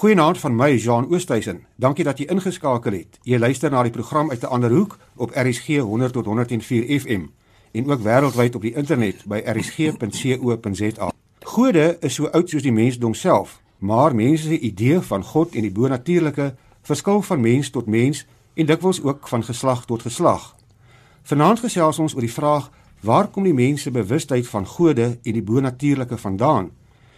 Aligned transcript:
Goeienaand 0.00 0.38
van 0.38 0.56
my, 0.56 0.76
Jean 0.76 1.10
Oosthuizen. 1.12 1.66
Dankie 1.76 2.04
dat 2.04 2.18
jy 2.18 2.24
ingeskakel 2.32 2.94
het. 2.96 3.18
Jy 3.28 3.36
luister 3.36 3.68
na 3.70 3.82
die 3.84 3.92
program 3.92 4.30
uit 4.30 4.40
'n 4.40 4.48
ander 4.48 4.72
hoek 4.72 4.96
op 5.16 5.34
RSG 5.36 5.76
100 5.76 6.12
tot 6.12 6.24
104 6.24 7.00
FM 7.00 7.26
en 7.72 7.90
ook 7.90 8.00
wêreldwyd 8.00 8.54
op 8.54 8.62
die 8.62 8.74
internet 8.74 9.24
by 9.26 9.42
rsg.co.za. 9.44 11.12
Gode 11.40 11.96
is 12.00 12.14
so 12.14 12.26
oud 12.26 12.48
soos 12.48 12.62
die 12.62 12.72
mensdom 12.72 13.14
self, 13.14 13.60
maar 13.78 14.14
mense 14.14 14.42
se 14.42 14.58
idee 14.58 15.00
van 15.00 15.24
God 15.24 15.54
en 15.54 15.60
die 15.60 15.72
bonatuurlike 15.72 16.54
verskil 16.82 17.22
van 17.22 17.40
mens 17.40 17.70
tot 17.70 17.86
mens 17.86 18.26
en 18.54 18.66
dikwels 18.66 19.02
ook 19.02 19.28
van 19.28 19.44
geslag 19.44 19.84
tot 19.84 20.02
geslag. 20.02 20.56
Vanaand 21.22 21.60
gesels 21.60 21.98
ons 21.98 22.14
oor 22.14 22.20
die 22.20 22.32
vraag: 22.32 22.70
Waar 23.00 23.28
kom 23.28 23.42
die 23.42 23.54
mense 23.54 23.90
bewustheid 23.90 24.48
van 24.48 24.66
gode 24.66 25.18
en 25.22 25.32
die 25.32 25.42
bonatuurlike 25.42 26.16
vandaan 26.16 26.70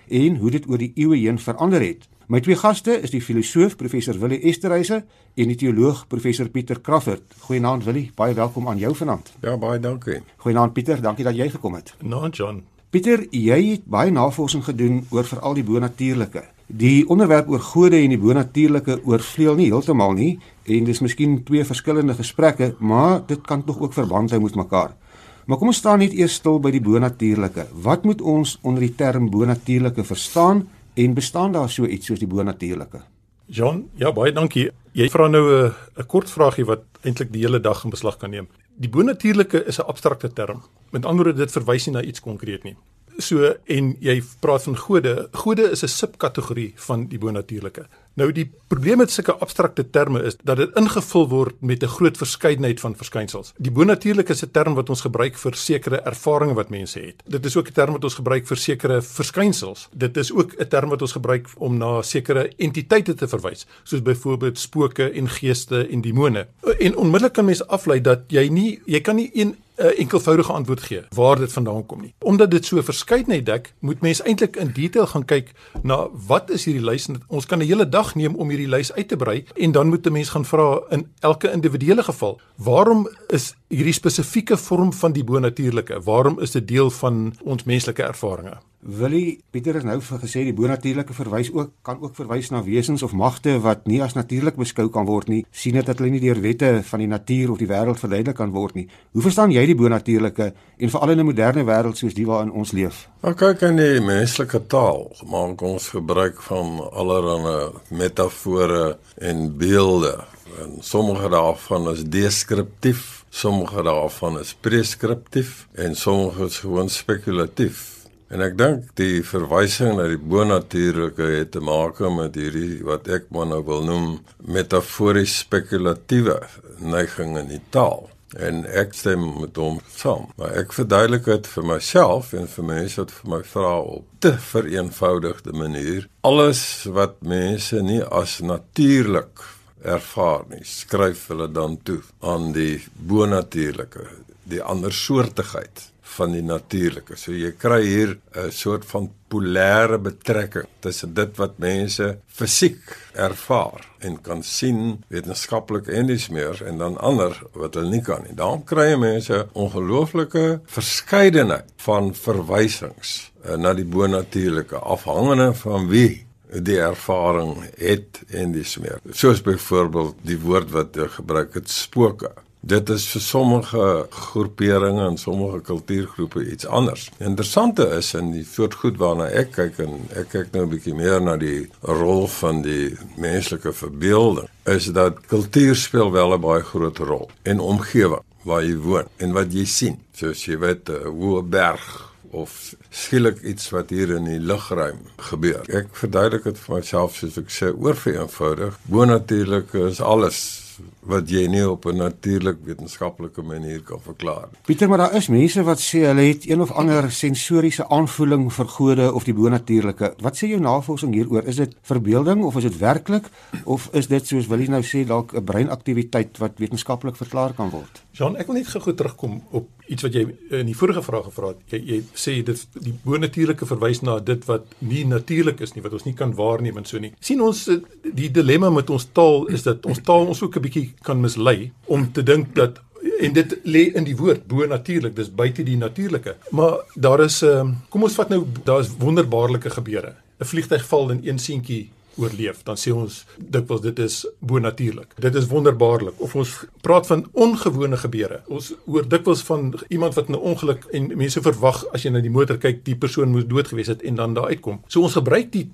en 0.08 0.36
hoe 0.36 0.50
dit 0.50 0.68
oor 0.68 0.78
die 0.78 0.92
eeue 0.94 1.16
heen 1.16 1.38
verander 1.38 1.80
het? 1.80 2.10
My 2.32 2.38
twee 2.40 2.56
gaste 2.56 2.94
is 3.04 3.10
die 3.12 3.20
filosoof 3.20 3.74
professor 3.76 4.16
Willie 4.16 4.38
Esterhuise 4.48 5.02
en 5.36 5.50
die 5.50 5.56
teoloog 5.60 6.06
professor 6.08 6.48
Pieter 6.48 6.78
Crawford. 6.80 7.34
Goeienaand 7.44 7.84
Willie, 7.84 8.06
baie 8.16 8.32
welkom 8.32 8.70
aan 8.72 8.80
jou 8.80 8.94
vanaand. 8.96 9.34
Ja, 9.42 9.58
baie 9.60 9.76
dankie. 9.84 10.22
Goeienaand 10.40 10.72
Pieter, 10.72 11.02
dankie 11.04 11.26
dat 11.28 11.36
jy 11.36 11.50
gekom 11.52 11.76
het. 11.76 11.92
Nou, 12.00 12.30
John. 12.30 12.62
Pieter, 12.88 13.26
jy 13.36 13.60
het 13.66 13.84
baie 13.84 14.14
navorsing 14.16 14.64
gedoen 14.64 15.02
oor 15.12 15.28
veral 15.28 15.60
die 15.60 15.66
bonatuurlike. 15.74 16.46
Die 16.72 17.04
onderwerp 17.04 17.52
oor 17.52 17.60
gode 17.68 18.00
en 18.00 18.16
die 18.16 18.22
bonatuurlike 18.24 19.02
oorvleuel 19.04 19.60
nie 19.60 19.68
heeltemal 19.68 20.16
nie 20.16 20.32
en 20.64 20.88
dis 20.88 21.04
miskien 21.04 21.42
twee 21.44 21.68
verskillende 21.68 22.16
gesprekke, 22.16 22.72
maar 22.80 23.26
dit 23.28 23.44
kan 23.44 23.60
tog 23.68 23.84
ook 23.84 23.92
verband 24.00 24.32
hou 24.32 24.40
met 24.40 24.56
mekaar. 24.56 24.96
Maar 25.44 25.58
kom 25.60 25.68
ons 25.68 25.84
staan 25.84 26.00
net 26.00 26.16
eers 26.16 26.40
stil 26.40 26.62
by 26.64 26.72
die 26.72 26.80
bonatuurlike. 26.80 27.68
Wat 27.84 28.06
moet 28.08 28.24
ons 28.24 28.56
onder 28.62 28.86
die 28.88 28.94
term 28.96 29.28
bonatuurlike 29.28 30.06
verstaan 30.06 30.70
En 30.94 31.14
bestaan 31.14 31.52
daar 31.52 31.70
so 31.70 31.86
iets 31.86 32.06
soos 32.06 32.18
die 32.18 32.28
bonatuurlike? 32.28 33.00
John, 33.46 33.90
ja 33.96 34.12
baie 34.12 34.32
dankie. 34.32 34.70
Jy 34.92 35.08
vra 35.08 35.28
nou 35.28 35.44
'n 35.50 35.72
'n 35.96 36.06
kort 36.06 36.30
vraagie 36.30 36.64
wat 36.64 36.82
eintlik 37.02 37.32
die 37.32 37.42
hele 37.42 37.60
dag 37.60 37.84
in 37.84 37.90
beslag 37.90 38.16
kan 38.16 38.30
neem. 38.30 38.48
Die 38.76 38.88
bonatuurlike 38.88 39.64
is 39.64 39.78
'n 39.78 39.86
abstrakte 39.86 40.32
term. 40.32 40.62
Met 40.90 41.04
ander 41.04 41.24
woorde, 41.24 41.38
dit 41.38 41.52
verwys 41.52 41.86
nie 41.86 41.94
na 41.94 42.02
iets 42.02 42.20
konkreet 42.20 42.62
nie. 42.62 42.76
So 43.22 43.54
en 43.70 43.92
jy 44.02 44.16
praat 44.42 44.66
van 44.66 44.76
gode. 44.76 45.28
Gode 45.32 45.70
is 45.70 45.82
'n 45.84 45.88
subkategorie 45.88 46.72
van 46.76 47.06
die 47.08 47.18
bonatuurlike. 47.18 47.86
Nou 48.14 48.28
die 48.32 48.44
probleem 48.68 49.00
met 49.00 49.10
sulke 49.10 49.32
abstrakte 49.40 49.86
terme 49.90 50.20
is 50.28 50.34
dat 50.44 50.58
dit 50.60 50.74
ingevul 50.76 51.28
word 51.28 51.54
met 51.60 51.82
'n 51.82 51.88
groot 51.88 52.16
verskeidenheid 52.16 52.80
van 52.80 52.96
verskynsels. 52.96 53.52
Die 53.56 53.70
bonatuurlike 53.70 54.32
is 54.32 54.42
'n 54.42 54.50
term 54.50 54.74
wat 54.74 54.90
ons 54.90 55.00
gebruik 55.00 55.38
vir 55.38 55.54
sekere 55.54 56.00
ervarings 56.04 56.54
wat 56.54 56.68
mense 56.68 57.00
het. 57.00 57.22
Dit 57.26 57.46
is 57.46 57.56
ook 57.56 57.68
'n 57.68 57.72
term 57.72 57.92
wat 57.92 58.04
ons 58.04 58.14
gebruik 58.14 58.46
vir 58.46 58.56
sekere 58.56 59.02
verskynsels. 59.02 59.88
Dit 59.94 60.16
is 60.16 60.32
ook 60.32 60.52
'n 60.58 60.68
term 60.68 60.88
wat 60.88 61.02
ons 61.02 61.12
gebruik 61.12 61.48
om 61.56 61.78
na 61.78 62.02
sekere 62.02 62.52
entiteite 62.56 63.14
te 63.14 63.28
verwys, 63.28 63.66
soos 63.82 64.02
byvoorbeeld 64.02 64.58
spooke 64.58 65.10
en 65.10 65.28
geeste 65.28 65.88
en 65.88 66.00
demone. 66.00 66.46
En 66.78 66.96
onmiddellik 66.96 67.32
kan 67.32 67.44
mense 67.44 67.66
aflei 67.66 68.00
dat 68.00 68.20
jy 68.28 68.48
nie 68.48 68.80
jy 68.86 69.00
kan 69.00 69.16
nie 69.16 69.30
een 69.32 69.56
'n 69.76 69.84
uh, 69.86 69.98
enkelvoudige 69.98 70.52
antwoord 70.52 70.82
gee 70.82 71.02
waar 71.14 71.38
dit 71.38 71.52
vandaan 71.52 71.86
kom 71.86 72.00
nie. 72.00 72.14
Omdat 72.18 72.50
dit 72.50 72.64
so 72.64 72.82
verskeidenheid 72.82 73.46
dek, 73.46 73.74
moet 73.78 74.00
mens 74.00 74.22
eintlik 74.22 74.56
in 74.56 74.72
detail 74.72 75.06
gaan 75.06 75.24
kyk 75.24 75.52
na 75.82 76.08
wat 76.26 76.50
is 76.50 76.64
hierdie 76.64 76.84
lys 76.84 77.08
en 77.08 77.22
ons 77.28 77.46
kan 77.46 77.58
'n 77.58 77.66
hele 77.66 77.88
dag 77.88 78.14
neem 78.14 78.34
om 78.34 78.48
hierdie 78.48 78.68
lys 78.68 78.92
uit 78.92 79.08
te 79.08 79.16
brei 79.16 79.44
en 79.54 79.72
dan 79.72 79.88
moet 79.88 80.06
'n 80.06 80.12
mens 80.12 80.28
gaan 80.28 80.44
vra 80.44 80.80
in 80.90 81.08
elke 81.20 81.52
individuele 81.52 82.02
geval, 82.02 82.40
waarom 82.56 83.08
is 83.28 83.54
hierdie 83.68 83.92
spesifieke 83.92 84.56
vorm 84.56 84.92
van 84.92 85.12
die 85.12 85.24
bonatuurlike, 85.24 86.02
waarom 86.02 86.40
is 86.40 86.50
dit 86.50 86.68
deel 86.68 86.90
van 86.90 87.34
ons 87.44 87.64
menslike 87.64 88.02
ervarings? 88.02 88.71
Willie 88.82 89.44
Pieter 89.54 89.76
het 89.78 89.84
nou 89.86 90.00
vir 90.02 90.18
gesê 90.18 90.40
die 90.42 90.54
bonatuurlike 90.58 91.14
verwys 91.14 91.52
ook 91.54 91.68
kan 91.86 92.00
ook 92.02 92.16
verwys 92.18 92.48
na 92.50 92.64
wesens 92.66 93.04
of 93.06 93.12
magte 93.14 93.52
wat 93.62 93.84
nie 93.86 94.00
as 94.02 94.16
natuurlik 94.16 94.56
beskou 94.58 94.88
kan 94.90 95.06
word 95.06 95.28
nie. 95.30 95.44
sien 95.52 95.76
dit 95.78 95.86
dat 95.86 96.00
hulle 96.02 96.10
nie 96.10 96.20
deur 96.20 96.40
wette 96.42 96.70
van 96.88 96.98
die 96.98 97.06
natuur 97.06 97.52
of 97.52 97.60
die 97.60 97.68
wêreld 97.70 98.02
verduidelik 98.02 98.36
kan 98.36 98.50
word 98.50 98.74
nie. 98.74 98.88
Hoe 99.12 99.22
verstaan 99.22 99.54
jy 99.54 99.62
die 99.70 99.78
bonatuurlike 99.78 100.50
en 100.78 100.90
veral 100.90 101.14
in 101.14 101.20
'n 101.20 101.28
moderne 101.30 101.64
wêreld 101.64 101.96
soos 101.96 102.14
die 102.14 102.26
waarin 102.26 102.50
ons 102.50 102.72
leef? 102.72 103.08
Nou 103.22 103.34
kyk 103.34 103.62
in 103.62 103.76
die 103.76 104.00
menslike 104.00 104.66
taal, 104.66 105.14
maak 105.30 105.62
ons 105.62 105.88
gebruik 105.88 106.42
van 106.42 106.90
allerlei 106.90 107.70
metafore 107.88 108.98
en 109.18 109.56
beelde. 109.56 110.24
En 110.58 110.76
sommige 110.80 111.28
daarvan 111.28 111.90
is 111.90 112.04
deskriptief, 112.04 113.24
sommige 113.30 113.82
daarvan 113.82 114.40
is 114.40 114.54
preskriptief 114.60 115.68
en 115.72 115.94
sommige 115.94 116.44
is 116.44 116.58
gewoon 116.58 116.88
spekulatief. 116.88 118.01
En 118.32 118.40
ek 118.40 118.54
dink 118.56 118.94
die 118.96 119.20
verwysing 119.28 119.98
na 119.98 120.06
die 120.08 120.16
bonatuurlike 120.16 121.26
het 121.34 121.50
te 121.52 121.60
maak 121.60 121.98
met 122.16 122.38
hierdie 122.40 122.80
wat 122.88 123.10
ek 123.12 123.26
maar 123.34 123.50
nou 123.50 123.60
wil 123.66 123.84
noem 123.84 124.06
metafories 124.40 125.34
spekulatiewe 125.42 126.38
neiging 126.80 127.36
in 127.36 127.50
die 127.52 127.60
taal. 127.76 128.08
En 128.32 128.62
ek 128.64 128.96
stem 128.96 129.26
met 129.42 129.60
hom 129.60 129.82
saam. 129.92 130.30
Maar 130.40 130.56
ek 130.62 130.72
verduidelik 130.72 131.28
dit 131.28 131.52
vir 131.52 131.68
myself 131.74 132.32
en 132.32 132.48
vir 132.48 132.68
mense 132.70 133.00
wat 133.02 133.14
vir 133.18 133.32
my 133.34 133.42
vra 133.52 133.74
op 133.98 134.08
te 134.24 134.32
vereenvoudigde 134.48 135.52
manier. 135.52 136.08
Alles 136.24 136.64
wat 136.88 137.20
mense 137.20 137.84
nie 137.84 138.00
as 138.00 138.40
natuurlik 138.40 139.44
ervaar 139.84 140.48
nie, 140.48 140.64
skryf 140.64 141.28
hulle 141.28 141.52
dan 141.52 141.76
toe 141.84 142.00
aan 142.24 142.54
die 142.56 142.80
bonatuurlike, 142.96 144.08
die 144.48 144.64
andersoortigheid 144.64 145.91
van 146.16 146.32
die 146.36 146.42
natuurlike. 146.44 147.16
So 147.16 147.32
jy 147.32 147.52
kry 147.58 147.82
hier 147.82 148.18
'n 148.34 148.50
soort 148.50 148.84
van 148.84 149.10
polêre 149.32 149.98
betrekking 149.98 150.68
tussen 150.80 151.14
dit 151.14 151.36
wat 151.36 151.58
mense 151.58 152.18
fisiek 152.26 152.96
ervaar 153.14 153.86
en 154.00 154.18
kan 154.20 154.42
sien 154.42 155.04
wetenskaplik 155.08 155.88
en 155.88 156.06
dis 156.06 156.28
meer 156.28 156.60
en 156.66 156.78
dan 156.78 156.98
ander 156.98 157.38
wat 157.52 157.74
hulle 157.74 157.90
nie 157.90 158.02
kan 158.02 158.22
nie. 158.26 158.34
Daarom 158.34 158.64
kry 158.64 158.96
mense 158.96 159.46
ongelooflike 159.52 160.60
verskeidenheid 160.66 161.72
van 161.86 162.14
verwysings 162.14 163.32
uh, 163.46 163.56
na 163.56 163.72
die 163.74 163.88
bonatuurlike 163.88 164.76
afhangende 164.76 165.52
van 165.54 165.88
wie 165.88 166.26
die 166.52 166.78
ervaring 166.78 167.56
het 167.80 168.20
en 168.28 168.52
dis 168.52 168.76
meer. 168.78 169.00
Soos 169.10 169.40
byvoorbeeld 169.42 170.16
die 170.28 170.38
woord 170.40 170.70
wat 170.70 170.98
gebruik 171.16 171.54
het 171.54 171.70
spooke. 171.70 172.32
Dit 172.62 172.88
is 172.94 173.08
vir 173.10 173.20
sommige 173.20 173.84
groeperinge 174.10 175.02
en 175.02 175.16
sommige 175.18 175.60
kultuurgroepe 175.66 176.44
iets 176.50 176.66
anders. 176.66 177.08
Interessante 177.18 177.88
is 177.96 178.12
in 178.14 178.30
die 178.30 178.44
soort 178.46 178.76
goed 178.78 179.00
waarna 179.02 179.26
ek 179.34 179.50
kyk 179.56 179.80
en 179.82 179.96
ek 180.14 180.28
kyk 180.30 180.52
nou 180.54 180.62
'n 180.62 180.70
bietjie 180.70 180.94
meer 180.94 181.18
na 181.20 181.34
die 181.36 181.66
rol 181.80 182.28
van 182.28 182.62
die 182.62 182.94
menslike 183.18 183.72
verbeelding, 183.72 184.46
is 184.64 184.86
dat 184.94 185.18
kultuur 185.26 185.74
speel 185.74 186.12
wel 186.12 186.34
'n 186.34 186.40
baie 186.40 186.62
groot 186.62 186.98
rol 186.98 187.30
in 187.42 187.58
omgewing 187.58 188.22
waar 188.44 188.62
jy 188.62 188.76
woon 188.76 189.10
en 189.16 189.32
wat 189.32 189.52
jy 189.52 189.64
sien. 189.64 189.98
Soos 190.14 190.46
jy 190.46 190.58
weet 190.58 190.88
'n 190.88 191.10
hoë 191.18 191.42
berg 191.42 192.12
of 192.30 192.74
skielik 192.90 193.42
iets 193.42 193.70
wat 193.70 193.90
hier 193.90 194.10
in 194.10 194.24
die 194.24 194.38
lugruim 194.38 194.98
gebeur. 195.16 195.62
Ek 195.68 195.88
verduidelik 195.92 196.44
dit 196.44 196.58
vir 196.58 196.76
myself 196.76 197.16
soos 197.16 197.38
ek 197.38 197.50
sê 197.50 197.74
oor 197.74 197.94
vir 197.94 198.20
eenvoudig. 198.20 198.78
Boonatuurlik 198.86 199.74
is 199.74 200.00
alles 200.00 200.62
wat 201.02 201.30
jy 201.30 201.46
nie 201.50 201.64
op 201.66 201.84
'n 201.86 201.96
natuurlik 201.96 202.58
wetenskaplike 202.64 203.42
manier 203.42 203.82
kan 203.82 204.00
verklaar. 204.00 204.48
Pieter, 204.64 204.88
maar 204.88 204.98
daar 204.98 205.14
is 205.14 205.28
mense 205.28 205.62
wat 205.62 205.80
sê 205.80 205.98
hulle 205.98 206.22
het 206.22 206.48
een 206.48 206.60
of 206.60 206.70
ander 206.70 207.10
sensoriese 207.10 207.88
aanvoeling 207.88 208.52
vir 208.52 208.68
gode 208.68 209.12
of 209.12 209.24
die 209.24 209.34
bonatuurlike. 209.34 210.14
Wat 210.18 210.36
sê 210.36 210.46
jou 210.48 210.60
navorsing 210.60 211.14
hieroor? 211.14 211.44
Is 211.44 211.56
dit 211.56 211.74
verbeelding 211.82 212.44
of 212.44 212.56
is 212.56 212.62
dit 212.62 212.78
werklik 212.78 213.24
of 213.64 213.88
is 213.92 214.06
dit 214.06 214.26
soos 214.26 214.46
Willie 214.46 214.68
nou 214.68 214.82
sê 214.82 215.04
dalk 215.06 215.34
'n 215.34 215.44
breinaktiwiteit 215.44 216.38
wat 216.38 216.52
wetenskaplik 216.56 217.16
verklaar 217.16 217.52
kan 217.52 217.70
word? 217.70 218.02
Jean, 218.12 218.36
ek 218.36 218.46
wil 218.46 218.56
net 218.56 218.66
gou 218.66 218.94
terugkom 218.94 219.42
op 219.50 219.68
iets 219.86 220.02
wat 220.02 220.12
jy 220.12 220.26
in 220.50 220.66
die 220.66 220.76
vorige 220.76 221.02
vraag 221.02 221.24
gevra 221.24 221.46
het. 221.46 221.56
Jy, 221.72 221.80
jy 221.86 222.02
sê 222.14 222.42
dit 222.44 222.66
die 222.80 222.94
bonatuurlike 223.04 223.66
verwys 223.66 224.02
na 224.02 224.18
dit 224.18 224.44
wat 224.44 224.64
nie 224.78 225.04
natuurlik 225.04 225.60
is 225.60 225.74
nie, 225.74 225.82
wat 225.82 225.92
ons 225.92 226.04
nie 226.04 226.14
kan 226.14 226.34
waarneem 226.34 226.76
en 226.76 226.84
so 226.84 226.98
nie. 226.98 227.12
sien 227.20 227.40
ons 227.40 227.68
die 228.02 228.30
dilemma 228.30 228.70
met 228.70 228.90
ons 228.90 229.08
taal 229.12 229.46
is 229.46 229.62
dat 229.62 229.86
ons 229.86 229.98
taal 230.04 230.26
ons 230.26 230.42
ook 230.42 230.56
'n 230.56 230.62
bietjie 230.62 230.91
kan 231.02 231.20
mislei 231.20 231.72
om 231.86 232.12
te 232.12 232.22
dink 232.22 232.54
dat 232.54 232.80
en 233.22 233.32
dit 233.32 233.54
lê 233.64 233.82
in 233.94 234.04
die 234.04 234.16
woord 234.16 234.46
bo 234.46 234.66
natuurlik 234.66 235.16
dis 235.16 235.30
buite 235.30 235.64
die 235.66 235.76
natuurlike. 235.76 236.36
Maar 236.50 236.82
daar 236.94 237.24
is 237.24 237.40
um, 237.46 237.76
kom 237.88 238.02
ons 238.02 238.18
vat 238.18 238.28
nou 238.28 238.44
daar 238.64 238.80
is 238.80 238.92
wonderbaarlike 238.98 239.70
gebeure. 239.70 240.14
'n 240.40 240.44
vliegtyg 240.44 240.84
val 240.84 241.10
in 241.10 241.20
een 241.24 241.38
seentjie 241.38 241.90
oorleef, 242.16 242.62
dan 242.66 242.76
sê 242.76 242.92
ons 242.94 243.22
dikwels 243.38 243.82
dit 243.84 243.98
is 243.98 244.26
bonatuurlik. 244.40 245.14
Dit 245.20 245.34
is 245.38 245.48
wonderbaarlik. 245.50 246.20
Of 246.22 246.36
ons 246.36 246.54
praat 246.84 247.06
van 247.06 247.24
ongewone 247.32 247.96
gebeure. 247.96 248.42
Ons 248.52 248.72
hoor 248.86 249.08
dikwels 249.08 249.42
van 249.48 249.72
iemand 249.88 250.14
wat 250.14 250.28
'n 250.28 250.34
ongeluk 250.34 250.84
en 250.92 251.16
mense 251.16 251.40
verwag 251.40 251.84
as 251.92 252.02
jy 252.02 252.10
na 252.10 252.20
die 252.20 252.30
motor 252.30 252.58
kyk, 252.58 252.84
die 252.84 252.96
persoon 252.96 253.30
moes 253.30 253.46
dood 253.46 253.68
gewees 253.68 253.86
het 253.86 254.02
en 254.02 254.14
dan 254.14 254.34
daar 254.34 254.48
uitkom. 254.48 254.80
So 254.86 255.02
ons 255.02 255.14
gebruik 255.14 255.52
die 255.52 255.70